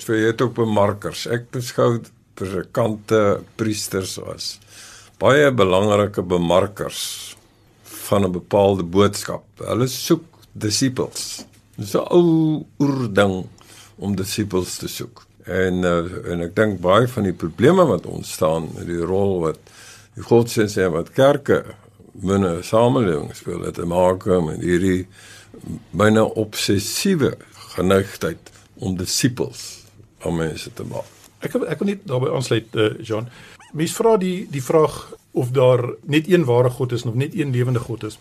So 0.00 0.16
jy 0.16 0.30
het 0.32 0.40
ook 0.42 0.56
bemarkers. 0.56 1.26
Ek 1.28 1.50
beskou 1.52 1.98
predikante, 2.38 3.42
priesters 3.60 4.16
as 4.22 4.54
baie 5.18 5.50
belangrike 5.52 6.22
bemarkers 6.22 7.36
van 8.08 8.24
'n 8.24 8.32
bepaalde 8.32 8.82
boodskap. 8.82 9.44
Hulle 9.56 9.86
soek 9.86 10.24
disippels. 10.52 11.44
Dis 11.76 11.94
'n 11.94 12.06
ou 12.10 12.64
oerding 12.78 13.46
om 13.96 14.16
disippels 14.16 14.76
te 14.76 14.88
soek. 14.88 15.26
En 15.44 15.74
uh, 15.84 16.30
en 16.32 16.40
ek 16.40 16.54
dink 16.56 16.80
baie 16.80 17.08
van 17.08 17.22
die 17.22 17.36
probleme 17.44 17.84
wat 17.84 18.06
ontstaan 18.06 18.68
met 18.74 18.86
die 18.86 19.04
rol 19.04 19.40
wat 19.40 19.58
die 20.14 20.22
godsdienst 20.22 20.76
en 20.76 20.92
wat 20.92 21.12
kerke 21.12 21.64
binne 22.12 22.58
'n 22.58 22.62
samelewing 22.62 23.34
speel, 23.34 23.70
te 23.72 23.86
maak 23.86 24.24
met 24.24 24.60
hierdie 24.60 25.06
byna 25.90 26.22
obsessiewe 26.22 27.36
geneigtheid 27.74 28.50
om 28.74 28.96
disippels 28.96 29.84
om 30.22 30.36
mense 30.36 30.72
te 30.74 30.84
maak. 30.84 31.08
Ek 31.40 31.54
ek 31.54 31.78
wil 31.78 31.88
net 31.88 32.06
daarbey 32.06 32.34
aansluit 32.34 32.74
uh, 32.74 32.90
Jean. 33.02 33.28
Mens 33.72 33.92
vra 33.92 34.16
die 34.16 34.46
die 34.50 34.62
vraag 34.62 35.14
of 35.38 35.54
daar 35.54 35.84
net 36.06 36.28
een 36.28 36.44
ware 36.44 36.70
God 36.70 36.92
is 36.92 37.06
of 37.06 37.14
net 37.14 37.34
een 37.34 37.54
lewende 37.54 37.82
God 37.84 38.04
is. 38.10 38.18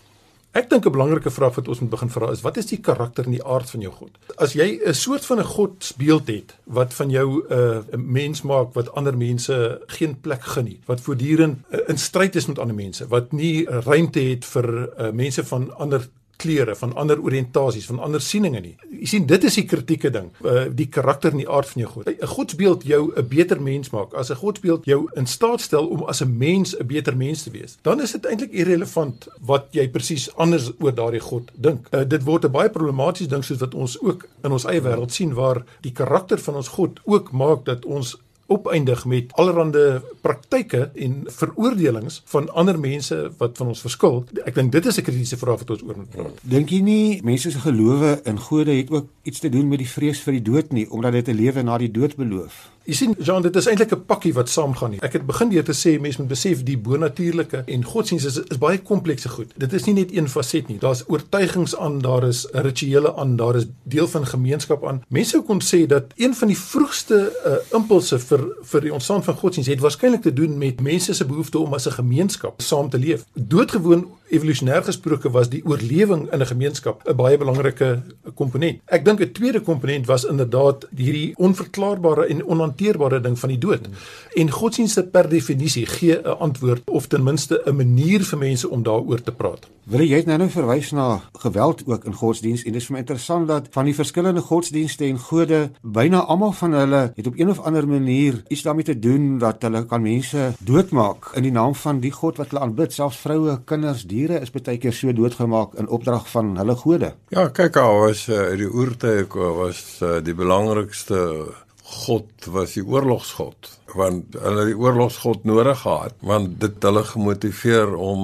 Ek 0.58 0.70
dink 0.70 0.86
'n 0.86 0.96
belangrike 0.96 1.30
vraag 1.30 1.56
wat 1.56 1.68
ons 1.68 1.80
moet 1.80 1.90
begin 1.90 2.10
vra 2.10 2.32
is 2.32 2.42
wat 2.42 2.58
is 2.58 2.66
die 2.66 2.80
karakter 2.80 3.26
en 3.26 3.36
die 3.36 3.44
aard 3.44 3.70
van 3.70 3.82
jou 3.82 3.92
God? 3.94 4.12
As 4.38 4.54
jy 4.54 4.80
'n 4.86 4.94
soort 4.94 5.26
van 5.26 5.40
'n 5.40 5.44
godsbeeld 5.44 6.28
het 6.28 6.56
wat 6.64 6.94
van 6.94 7.10
jou 7.10 7.44
uh, 7.50 7.58
'n 7.58 7.86
uh, 7.94 8.00
mens 8.00 8.42
maak 8.42 8.74
wat 8.74 8.92
ander 8.96 9.18
mense 9.18 9.82
geen 9.88 10.20
plek 10.20 10.44
gun 10.44 10.66
nie, 10.66 10.80
wat 10.86 11.02
voortdurend 11.02 11.58
uh, 11.70 11.80
in 11.88 11.98
stryd 11.98 12.36
is 12.36 12.48
met 12.48 12.60
ander 12.60 12.76
mense, 12.76 13.08
wat 13.08 13.32
nie 13.32 13.68
uh, 13.68 13.82
ruimte 13.86 14.20
het 14.20 14.46
vir 14.46 14.68
uh, 15.00 15.12
mense 15.12 15.44
van 15.46 15.78
ander 15.78 16.10
kleure, 16.38 16.76
van 16.76 16.94
ander 16.96 17.22
oriëntasies, 17.22 17.86
van 17.90 18.00
ander 18.00 18.22
sieninge 18.22 18.62
nie. 18.62 18.76
Jy 18.90 19.10
sien, 19.12 19.26
dit 19.30 19.44
is 19.44 19.58
die 19.60 19.66
kritieke 19.66 20.12
ding, 20.14 20.30
uh, 20.46 20.68
die 20.74 20.88
karakter 20.94 21.34
en 21.34 21.42
die 21.42 21.50
aard 21.50 21.70
van 21.70 21.82
jou 21.82 21.92
God. 21.92 22.08
'n 22.08 22.28
Godsbeeld 22.28 22.84
jou 22.84 23.12
'n 23.16 23.28
beter 23.28 23.62
mens 23.62 23.90
maak. 23.90 24.14
As 24.14 24.30
'n 24.30 24.36
godsbeeld 24.36 24.86
jou 24.86 25.10
in 25.16 25.26
staat 25.26 25.62
stel 25.62 25.88
om 25.88 26.04
as 26.04 26.22
'n 26.22 26.38
mens 26.38 26.76
'n 26.78 26.86
beter 26.86 27.18
mens 27.18 27.44
te 27.44 27.52
wees, 27.52 27.78
dan 27.82 28.02
is 28.02 28.12
dit 28.12 28.26
eintlik 28.26 28.52
irrelevant 28.52 29.28
wat 29.42 29.68
jy 29.72 29.90
presies 29.90 30.36
anders 30.36 30.72
oor 30.80 30.94
daardie 30.94 31.20
God 31.20 31.52
dink. 31.56 31.88
Uh, 31.92 32.04
dit 32.08 32.24
word 32.24 32.46
'n 32.46 32.52
baie 32.52 32.70
problematiese 32.70 33.30
ding 33.30 33.44
soos 33.44 33.60
wat 33.60 33.74
ons 33.74 34.02
ook 34.02 34.28
in 34.44 34.52
ons 34.52 34.66
eie 34.66 34.82
wêreld 34.82 35.12
sien 35.12 35.34
waar 35.34 35.64
die 35.82 35.92
karakter 35.92 36.40
van 36.40 36.56
ons 36.56 36.68
God 36.68 37.00
ook 37.06 37.32
maak 37.32 37.66
dat 37.66 37.86
ons 37.86 38.18
opeindig 38.48 39.06
met 39.06 39.34
allerlei 39.34 40.00
praktyke 40.22 40.92
en 40.96 41.24
veroordelings 41.26 42.22
van 42.26 42.50
ander 42.54 42.80
mense 42.80 43.32
wat 43.38 43.58
van 43.58 43.68
ons 43.68 43.82
verskil. 43.82 44.24
Ek 44.46 44.56
dink 44.56 44.72
dit 44.72 44.86
is 44.86 44.98
'n 44.98 45.04
kritiese 45.04 45.38
vraag 45.38 45.60
wat 45.60 45.70
ons 45.70 45.84
oor 45.84 45.98
moet 45.98 46.10
praat. 46.10 46.40
Dink 46.42 46.70
jy 46.70 46.82
nie 46.82 47.22
mense 47.24 47.52
se 47.52 47.60
gelowe 47.60 48.20
in 48.24 48.40
gode 48.40 48.72
het 48.72 48.92
ook 48.92 49.08
iets 49.24 49.40
te 49.40 49.50
doen 49.50 49.68
met 49.68 49.80
die 49.80 49.90
vrees 49.90 50.20
vir 50.20 50.34
die 50.34 50.42
dood 50.52 50.72
nie, 50.72 50.90
omdat 50.92 51.12
dit 51.12 51.28
'n 51.28 51.36
lewe 51.36 51.64
na 51.64 51.78
die 51.78 51.92
dood 51.92 52.16
beloof? 52.16 52.77
Jy 52.88 52.96
sien 52.96 53.16
Jean, 53.20 53.44
dit 53.44 53.56
is 53.60 53.66
eintlik 53.68 53.92
'n 53.92 54.06
pakkie 54.08 54.34
wat 54.34 54.50
saamgaan 54.50 54.92
nie. 54.92 55.00
Ek 55.04 55.14
het 55.14 55.26
begin 55.26 55.50
deur 55.50 55.64
te 55.64 55.74
sê 55.76 56.00
mense 56.00 56.22
moet 56.22 56.30
besef 56.30 56.64
die 56.64 56.78
bonatuurlike 56.78 57.64
en 57.68 57.84
godsdienst 57.84 58.26
is 58.26 58.38
is 58.38 58.58
baie 58.58 58.78
komplekse 58.80 59.30
goed. 59.30 59.52
Dit 59.58 59.74
is 59.74 59.84
nie 59.86 59.94
net 59.94 60.16
een 60.16 60.30
faset 60.30 60.68
nie. 60.68 60.78
Daar's 60.80 61.04
oortuigings 61.08 61.76
aan, 61.76 62.00
daar 62.00 62.24
is 62.24 62.48
rituele 62.52 63.16
aan, 63.16 63.36
daar 63.36 63.56
is 63.56 63.66
deel 63.84 64.08
van 64.08 64.26
gemeenskap 64.26 64.88
aan. 64.88 65.04
Mense 65.08 65.42
kon 65.42 65.62
sê 65.62 65.86
dat 65.86 66.04
een 66.16 66.36
van 66.36 66.48
die 66.48 66.58
vroegste 66.58 67.32
uh, 67.46 67.76
impulse 67.78 68.20
vir 68.20 68.48
vir 68.64 68.82
die 68.82 68.94
ontstaan 68.94 69.24
van 69.24 69.36
godsdienst 69.36 69.70
het 69.70 69.80
waarskynlik 69.80 70.22
te 70.22 70.34
doen 70.34 70.58
met 70.58 70.82
mense 70.82 71.14
se 71.14 71.26
behoefte 71.26 71.60
om 71.60 71.74
as 71.74 71.88
'n 71.88 71.92
gemeenskap 71.92 72.62
saam 72.62 72.90
te 72.90 72.98
leef. 73.00 73.26
Doodgewoon 73.34 74.08
evolusionêr 74.30 74.84
gesproke 74.84 75.32
was 75.32 75.50
die 75.50 75.62
oorlewing 75.66 76.28
in 76.34 76.42
'n 76.42 76.46
gemeenskap 76.46 77.04
'n 77.08 77.16
baie 77.16 77.38
belangrike 77.38 78.02
komponent. 78.36 78.82
Ek 78.86 79.06
dink 79.06 79.22
'n 79.22 79.32
tweede 79.32 79.62
komponent 79.62 80.06
was 80.06 80.24
inderdaad 80.24 80.88
hierdie 80.96 81.34
onverklaarbare 81.38 82.28
en 82.28 82.46
onhanteerbare 82.46 83.22
ding 83.22 83.40
van 83.40 83.50
die 83.50 83.58
dood. 83.58 83.88
En 84.36 84.52
godsdienste 84.52 85.04
per 85.04 85.30
definisie 85.30 85.86
gee 85.86 86.20
'n 86.22 86.38
antwoord 86.40 86.82
of 86.90 87.08
ten 87.08 87.24
minste 87.24 87.62
'n 87.66 87.76
manier 87.76 88.24
vir 88.24 88.38
mense 88.38 88.70
om 88.70 88.84
daaroor 88.84 89.22
te 89.22 89.32
praat. 89.32 89.68
Wil 89.88 90.02
jy 90.02 90.24
nou 90.26 90.38
nou 90.38 90.50
verwys 90.50 90.92
na 90.92 91.22
geweld 91.40 91.84
ook 91.86 92.06
in 92.06 92.14
godsdienst 92.14 92.66
en 92.66 92.72
dit 92.72 92.82
is 92.82 92.88
vir 92.88 92.94
my 92.94 93.00
interessant 93.00 93.48
dat 93.48 93.68
van 93.72 93.86
die 93.86 93.96
verskillende 93.96 94.42
godsdienste 94.42 95.06
en 95.06 95.18
gode 95.20 95.72
byna 95.82 96.20
almal 96.20 96.52
van 96.52 96.74
hulle 96.74 97.12
het 97.16 97.28
op 97.28 97.40
een 97.40 97.50
of 97.50 97.60
ander 97.60 97.88
manier 97.88 98.44
iets 98.48 98.62
daarmee 98.62 98.84
te 98.84 99.00
doen 99.00 99.38
dat 99.38 99.62
hulle 99.62 99.86
kan 99.86 100.02
mense 100.02 100.54
doodmaak 100.60 101.32
in 101.36 101.44
die 101.44 101.52
naam 101.52 101.76
van 101.76 102.00
die 102.00 102.12
god 102.12 102.38
wat 102.38 102.50
hulle 102.50 102.62
aanbid, 102.62 102.94
selfs 102.94 103.18
vroue, 103.18 103.62
kinders, 103.66 104.04
diere 104.04 104.17
is 104.26 104.52
baie 104.52 104.78
keer 104.78 104.94
so 104.94 105.14
doodgemaak 105.14 105.78
in 105.78 105.88
opdrag 105.88 106.28
van 106.30 106.58
hulle 106.58 106.76
gode. 106.76 107.14
Ja, 107.30 107.48
kyk 107.50 107.78
al 107.78 108.00
was 108.00 108.28
uh, 108.30 108.56
die 108.58 108.70
oortye 108.70 109.28
was 109.30 110.02
uh, 110.02 110.20
die 110.22 110.34
belangrikste 110.34 111.54
god 111.88 112.48
was 112.52 112.74
die 112.76 112.84
oorlogsgod 112.84 113.70
want 113.96 114.36
hulle 114.42 114.66
die 114.68 114.76
oorlogsgod 114.76 115.46
nodig 115.48 115.80
gehad 115.86 116.16
want 116.32 116.58
dit 116.60 116.84
hulle 116.84 117.04
gemotiveer 117.08 117.94
om 117.96 118.24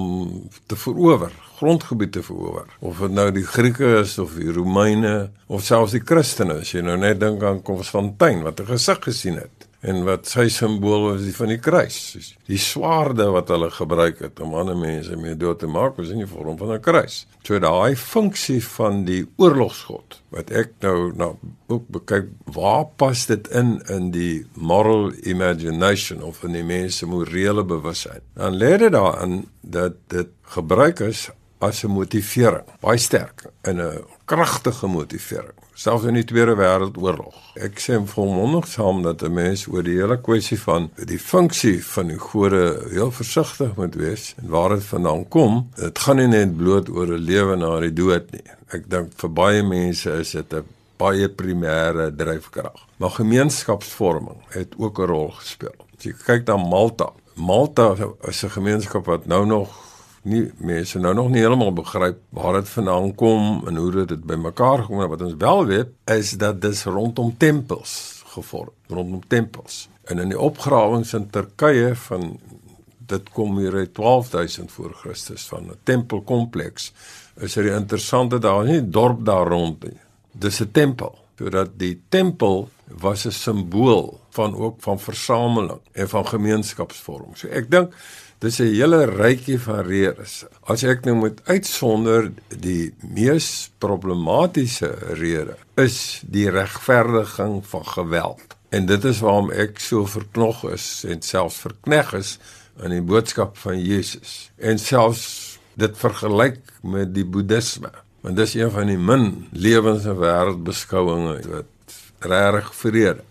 te 0.67 0.75
verower 0.79 1.31
grondgebied 1.59 2.11
te 2.17 2.23
verower 2.25 2.67
of 2.83 2.99
dit 3.05 3.15
nou 3.15 3.29
die 3.31 3.45
Grieke 3.47 3.93
is 4.01 4.17
of 4.19 4.35
die 4.39 4.51
Romeine 4.51 5.31
of 5.47 5.63
selfs 5.63 5.95
die 5.95 6.03
Christene 6.03 6.59
as 6.63 6.73
jy 6.75 6.83
nou 6.83 6.97
net 6.99 7.21
dink 7.23 7.43
aan 7.47 7.63
Konstantin 7.63 8.43
wat 8.43 8.59
'n 8.59 8.73
gesig 8.73 8.99
gesien 9.07 9.39
het 9.39 9.69
en 9.83 10.03
wat 10.07 10.29
sy 10.31 10.45
simbool 10.51 11.09
was 11.09 11.23
die 11.25 11.33
van 11.35 11.51
die 11.51 11.59
kruis. 11.61 11.97
Die 12.47 12.59
swaarde 12.61 13.27
wat 13.35 13.51
hulle 13.51 13.69
gebruik 13.73 14.21
het 14.23 14.39
om 14.43 14.55
ander 14.55 14.77
mense 14.79 15.17
mee 15.19 15.35
dood 15.39 15.59
te 15.59 15.67
maak 15.67 15.97
was 15.99 16.13
in 16.13 16.21
die 16.23 16.29
vorm 16.29 16.55
van 16.57 16.71
'n 16.71 16.81
kruis. 16.81 17.25
So 17.43 17.59
daai 17.59 17.95
funksie 17.95 18.61
van 18.63 19.03
die 19.05 19.25
oorlogsgod 19.35 20.21
wat 20.31 20.51
ek 20.51 20.71
nou 20.79 21.11
nou 21.15 21.35
ook 21.67 21.87
bekyk, 21.87 22.27
waar 22.45 22.85
pas 22.95 23.25
dit 23.25 23.47
in 23.47 23.81
in 23.89 24.11
die 24.11 24.45
moral 24.55 25.11
imagination 25.23 26.23
of 26.23 26.43
in 26.43 26.53
die 26.53 26.63
mense 26.63 27.05
morele 27.05 27.63
bewussyn? 27.63 28.21
Dan 28.35 28.55
lê 28.55 28.77
dit 28.77 28.91
daarin 28.91 29.47
dat 29.61 29.93
dit 30.07 30.27
gebruik 30.41 30.99
is 30.99 31.29
as 31.59 31.83
'n 31.83 31.91
motivering, 31.91 32.65
baie 32.79 32.97
sterk 32.97 33.51
in 33.63 33.81
'n 33.81 34.03
kragtige 34.25 34.87
motivering 34.87 35.62
selfs 35.73 36.05
in 36.05 36.13
die 36.13 36.25
Tweede 36.25 36.55
Wêreldoorlog. 36.57 37.35
Ek 37.55 37.79
sê 37.81 37.97
volmondig 38.07 38.67
saam 38.67 39.01
dat 39.03 39.23
'n 39.23 39.33
mens 39.33 39.67
oor 39.67 39.83
die 39.83 39.97
hele 39.97 40.17
kwessie 40.17 40.59
van 40.59 40.89
die 40.95 41.19
funksie 41.19 41.83
van 41.85 42.07
die 42.07 42.17
gode 42.17 42.87
heel 42.91 43.11
versigtig 43.11 43.75
moet 43.75 43.95
wees 43.95 44.35
en 44.41 44.49
waar 44.49 44.69
dit 44.69 44.83
vandaan 44.83 45.27
kom. 45.27 45.69
Dit 45.75 45.99
gaan 45.99 46.17
nie 46.17 46.27
net 46.27 46.57
bloot 46.57 46.89
oor 46.89 47.07
'n 47.07 47.25
lewe 47.25 47.55
na 47.55 47.79
die 47.79 47.93
dood 47.93 48.31
nie. 48.31 48.43
Ek 48.69 48.89
dink 48.89 49.11
vir 49.15 49.29
baie 49.29 49.63
mense 49.63 50.09
is 50.19 50.31
dit 50.31 50.53
'n 50.53 50.63
baie 50.97 51.29
primêre 51.29 52.15
dryfkrag. 52.15 52.79
Maar 52.97 53.09
gemeenskapsvorming 53.09 54.41
het 54.49 54.73
ook 54.77 54.99
'n 54.99 55.05
rol 55.05 55.31
gespeel. 55.31 55.75
As 55.97 56.03
jy 56.03 56.13
kyk 56.25 56.47
na 56.47 56.57
Malta, 56.57 57.09
Malta 57.35 57.95
is 58.27 58.43
'n 58.43 58.49
gemeenskap 58.49 59.05
wat 59.05 59.25
nou 59.25 59.45
nog 59.45 59.69
nie 60.23 60.51
mense 60.57 60.99
nou 60.99 61.13
nog 61.13 61.29
nie 61.29 61.41
heeltemal 61.43 61.73
begryp 61.73 62.19
waar 62.29 62.53
dit 62.53 62.69
vandaan 62.69 63.15
kom 63.15 63.67
en 63.67 63.75
hoe 63.75 64.05
dit 64.05 64.23
bymekaar 64.23 64.85
gekom 64.85 64.99
het 65.03 65.09
wat 65.09 65.21
ons 65.21 65.35
wel 65.37 65.65
weet 65.65 65.89
is 66.05 66.31
dat 66.31 66.61
dit 66.61 66.83
rondom 66.83 67.37
tempels 67.37 68.23
gevorm 68.33 68.71
rondom 68.87 69.21
tempels. 69.27 69.87
En 70.03 70.19
in 70.19 70.33
die 70.33 70.39
opgrawings 70.39 71.13
in 71.13 71.29
Turkye 71.29 71.95
van 72.07 72.37
dit 73.07 73.29
kom 73.35 73.57
hier 73.57 73.75
uit 73.75 73.93
12000 73.93 74.71
voor 74.71 74.93
Christus 74.93 75.45
van 75.47 75.69
'n 75.69 75.77
tempelkompleks 75.83 76.93
is 77.35 77.53
dit 77.53 77.65
interessant 77.65 78.31
dat 78.31 78.41
daar 78.41 78.65
nie 78.65 78.89
dorp 78.89 79.25
daar 79.25 79.47
rond 79.47 79.83
nie 79.83 79.99
dis 80.31 80.59
'n 80.61 80.71
tempel 80.71 81.22
sodat 81.37 81.77
die 81.79 82.01
tempel 82.09 82.69
was 82.87 83.25
'n 83.25 83.31
simbool 83.31 84.19
van 84.29 84.55
ook 84.55 84.81
van 84.81 84.99
versameling 84.99 85.81
en 85.91 86.09
van 86.09 86.27
gemeenskapsvorming 86.27 87.37
so 87.37 87.47
ek 87.47 87.71
dink 87.71 87.93
Dis 88.43 88.59
'n 88.59 88.73
hele 88.75 89.05
rykie 89.05 89.59
van 89.59 89.85
redes. 89.87 90.43
As 90.67 90.83
ek 90.83 91.05
nou 91.05 91.15
moet 91.15 91.39
uitsonder 91.43 92.31
die 92.47 92.93
mees 92.99 93.71
problematiese 93.77 94.89
rede 95.15 95.55
is 95.79 96.21
die 96.27 96.49
regverdiging 96.49 97.63
van 97.65 97.85
geweld. 97.85 98.43
En 98.69 98.85
dit 98.85 99.03
is 99.03 99.19
waarom 99.19 99.51
ek 99.51 99.79
so 99.79 100.05
verknog 100.05 100.65
is 100.73 101.05
en 101.07 101.21
selfs 101.21 101.61
verkneg 101.63 102.13
is 102.13 102.37
aan 102.83 102.89
die 102.89 103.01
boodskap 103.01 103.57
van 103.57 103.79
Jesus. 103.79 104.51
En 104.57 104.79
selfs 104.79 105.57
dit 105.79 105.97
vergelyk 105.97 106.59
met 106.81 107.13
die 107.15 107.25
boeddhisme. 107.25 107.91
Want 108.23 108.39
dis 108.39 108.55
een 108.55 108.71
van 108.71 108.87
die 108.87 108.99
min 108.99 109.47
lewens 109.51 110.05
en 110.07 110.15
wêreldbeskouinge 110.15 111.39
wat 111.51 111.97
reg 112.23 112.69
vrede. 112.79 113.23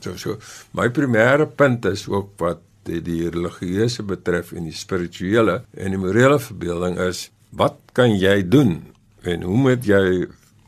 So 0.00 0.16
so 0.16 0.38
my 0.72 0.88
primêre 0.88 1.46
punt 1.46 1.84
is 1.90 2.06
ook 2.08 2.30
wat 2.40 2.62
die, 2.88 3.02
die 3.04 3.28
religieuse 3.28 4.04
betref 4.06 4.52
en 4.56 4.68
die 4.68 4.76
spirituele 4.76 5.62
en 5.76 5.94
die 5.94 6.00
morele 6.00 6.38
verbeelding 6.40 6.98
is 7.04 7.28
wat 7.54 7.76
kan 7.96 8.14
jy 8.16 8.40
doen 8.48 8.78
en 9.24 9.44
hoe 9.46 9.60
moet 9.68 9.84
jy 9.88 10.26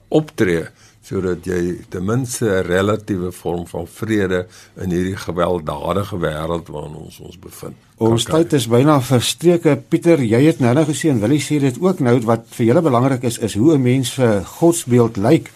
optree 0.09 0.67
sodat 1.07 1.45
jy 1.47 1.77
ten 1.89 2.05
minste 2.05 2.47
'n 2.47 2.67
relatiewe 2.67 3.33
vorm 3.33 3.67
van 3.67 3.87
vrede 3.87 4.47
in 4.75 4.91
hierdie 4.91 5.17
gewelddadige 5.17 6.19
wêreld 6.19 6.69
waarin 6.69 6.95
ons 6.95 7.21
ons 7.21 7.39
bevind. 7.39 7.75
Ons 7.97 8.25
tyd 8.25 8.53
is 8.53 8.67
byna 8.69 9.01
verstreke. 9.01 9.77
Pieter, 9.89 10.21
jy 10.21 10.43
het 10.47 10.59
nou 10.59 10.75
nou 10.75 10.85
gesê 10.85 11.09
en 11.09 11.21
Willie 11.21 11.41
sê 11.41 11.61
dit 11.61 11.79
ook 11.81 12.01
nou 12.01 12.21
wat 12.21 12.45
vir 12.51 12.67
julle 12.67 12.83
belangrik 12.83 13.23
is 13.23 13.39
is 13.39 13.55
hoe 13.55 13.75
'n 13.75 13.83
mens 13.83 14.15
se 14.15 14.43
godsbeeld 14.45 15.17
lyk. 15.17 15.51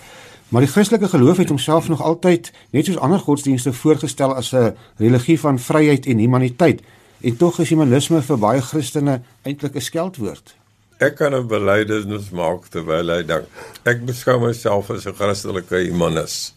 Maar 0.49 0.61
die 0.61 0.71
Christelike 0.71 1.09
geloof 1.09 1.37
het 1.37 1.49
homself 1.49 1.89
nog 1.89 2.03
altyd 2.03 2.53
net 2.71 2.87
soos 2.87 2.99
ander 2.99 3.19
godsdienste 3.19 3.73
voorgestel 3.73 4.35
as 4.35 4.53
'n 4.53 4.75
religie 4.97 5.41
van 5.41 5.59
vryheid 5.59 6.07
en 6.07 6.19
humaniteit. 6.19 6.83
En 7.21 7.37
tog 7.37 7.59
is 7.59 7.69
humanisme 7.69 8.23
vir 8.23 8.39
baie 8.39 8.61
Christene 8.61 9.21
eintlik 9.43 9.75
'n 9.75 9.81
skeldwoord. 9.81 10.60
Ek 11.01 11.17
kan 11.17 11.35
'n 11.35 11.49
belydenis 11.49 12.29
maak 12.31 12.69
terwyl 12.69 13.09
hy 13.09 13.23
dink. 13.25 13.47
Ek 13.89 14.05
beskou 14.05 14.39
myself 14.41 14.91
as 14.91 15.07
'n 15.07 15.17
Christelike 15.17 15.79
humanis 15.89 16.53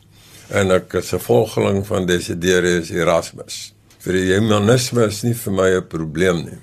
en 0.52 0.72
ek 0.72 0.94
is 1.00 1.14
'n 1.14 1.20
volgeling 1.20 1.86
van 1.88 2.06
Desiderius 2.06 2.92
Erasmus. 2.92 3.72
Vir 4.04 4.14
die 4.14 4.36
humanisme 4.36 5.08
is 5.08 5.24
nie 5.24 5.34
vir 5.34 5.54
my 5.54 5.70
'n 5.78 5.88
probleem 5.88 6.44
nie. 6.44 6.60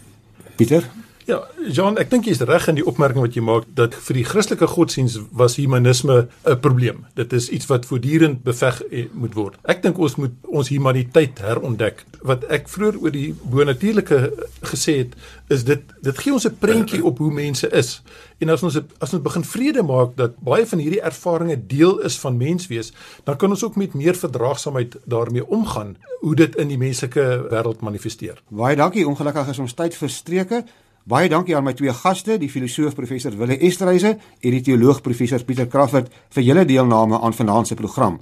Pieter 0.59 0.85
Ja, 1.31 1.45
Jean, 1.71 1.95
ek 2.01 2.09
dink 2.11 2.27
jy's 2.27 2.41
reg 2.43 2.65
in 2.73 2.75
die 2.81 2.85
opmerking 2.91 3.23
wat 3.23 3.37
jy 3.39 3.43
maak 3.47 3.67
dat 3.79 3.95
vir 4.09 4.17
die 4.19 4.25
Christelike 4.27 4.67
godsdiens 4.67 5.15
was 5.39 5.55
humanisme 5.61 6.27
'n 6.27 6.59
probleem. 6.59 7.05
Dit 7.15 7.33
is 7.33 7.47
iets 7.55 7.69
wat 7.71 7.87
voortdurend 7.87 8.43
beveg 8.43 8.83
eh, 8.91 9.07
moet 9.13 9.35
word. 9.39 9.55
Ek 9.63 9.83
dink 9.83 9.99
ons 9.99 10.17
moet 10.17 10.35
ons 10.49 10.69
humaniteit 10.69 11.39
herontdek. 11.39 12.03
Wat 12.27 12.43
ek 12.51 12.67
vroeër 12.69 12.99
oor 12.99 13.15
die 13.15 13.35
bonatuurlike 13.43 14.19
gesê 14.73 14.97
het, 15.05 15.15
is 15.49 15.63
dit 15.65 15.83
dit 16.03 16.19
gee 16.19 16.33
ons 16.33 16.49
'n 16.49 16.59
prentjie 16.59 17.05
op 17.05 17.19
hoe 17.19 17.31
mense 17.31 17.71
is. 17.71 18.03
En 18.41 18.49
as 18.49 18.63
ons 18.63 18.81
as 18.99 19.15
ons 19.15 19.23
begin 19.23 19.45
vrede 19.45 19.83
maak 19.83 20.17
dat 20.17 20.35
baie 20.43 20.67
van 20.67 20.79
hierdie 20.79 21.03
ervarings 21.03 21.63
deel 21.67 22.01
is 22.01 22.19
van 22.19 22.37
menswees, 22.37 22.93
dan 23.25 23.37
kan 23.37 23.51
ons 23.51 23.65
ook 23.65 23.77
met 23.77 23.95
meer 23.95 24.15
verdraagsaamheid 24.15 24.97
daarmee 25.05 25.47
omgaan 25.47 25.97
hoe 26.21 26.35
dit 26.35 26.57
in 26.57 26.69
die 26.69 26.79
menslike 26.79 27.47
wêreld 27.51 27.81
manifesteer. 27.81 28.43
Baie 28.49 28.77
dankie. 28.77 29.07
Ongelukkig 29.07 29.49
is 29.49 29.59
ons 29.59 29.75
tyd 29.75 29.95
verstreke. 29.95 30.65
Baie 31.11 31.27
dankie 31.27 31.57
aan 31.59 31.65
my 31.67 31.73
twee 31.75 31.91
gaste, 31.91 32.37
die 32.39 32.47
filosoof 32.47 32.95
professor 32.95 33.35
Wille 33.35 33.57
Esterhuise 33.67 34.13
en 34.15 34.55
die 34.55 34.63
teoloog 34.63 35.03
professor 35.03 35.43
Pieter 35.43 35.67
Crawford 35.67 36.07
vir 36.37 36.45
julle 36.47 36.63
deelname 36.69 37.19
aan 37.19 37.35
vanaand 37.35 37.67
se 37.67 37.75
program. 37.75 38.21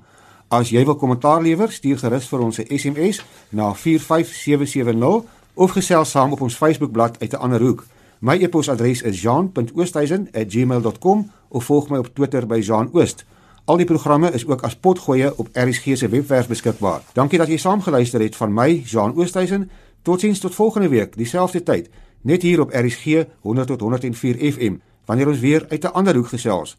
As 0.48 0.72
jy 0.72 0.88
wil 0.88 0.96
kommentaar 0.96 1.44
lewer, 1.44 1.68
stuur 1.68 2.00
gerus 2.00 2.24
vir 2.30 2.40
ons 2.46 2.56
'n 2.58 2.64
SMS 2.78 3.20
na 3.52 3.74
45770 3.74 5.22
of 5.54 5.70
gesels 5.76 6.10
saam 6.10 6.32
op 6.32 6.40
ons 6.40 6.56
Facebookblad 6.56 7.20
uit 7.20 7.32
'n 7.32 7.36
ander 7.36 7.60
hoek. 7.60 7.86
My 8.20 8.38
e-posadres 8.40 9.02
is 9.02 9.20
jean.oosthuizen@gmail.com 9.20 11.30
of 11.48 11.64
volg 11.64 11.88
my 11.90 11.98
op 11.98 12.14
Twitter 12.14 12.46
by 12.46 12.58
jeanoost. 12.58 13.24
Al 13.64 13.76
die 13.76 13.86
programme 13.86 14.32
is 14.32 14.46
ook 14.46 14.62
as 14.62 14.76
potgoeie 14.76 15.38
op 15.38 15.48
RSG 15.52 15.96
se 15.96 16.08
webwerf 16.08 16.48
beskikbaar. 16.48 17.02
Dankie 17.12 17.38
dat 17.38 17.48
jy 17.48 17.56
saamgeluister 17.56 18.20
het 18.20 18.36
van 18.36 18.54
my, 18.54 18.82
Jean 18.86 19.16
Oosthuizen. 19.16 19.70
Totsiens 20.02 20.38
tot 20.38 20.54
volgende 20.54 20.88
week, 20.88 21.16
dieselfde 21.16 21.62
tyd 21.62 21.88
net 22.22 22.42
hier 22.42 22.60
op 22.60 22.72
RSG 22.72 23.24
100 23.40 23.66
tot 23.66 23.80
104 23.80 24.52
FM 24.52 24.76
wanneer 25.04 25.28
ons 25.28 25.40
weer 25.40 25.66
uit 25.68 25.84
'n 25.84 25.92
ander 25.92 26.14
hoek 26.14 26.28
gesels. 26.28 26.76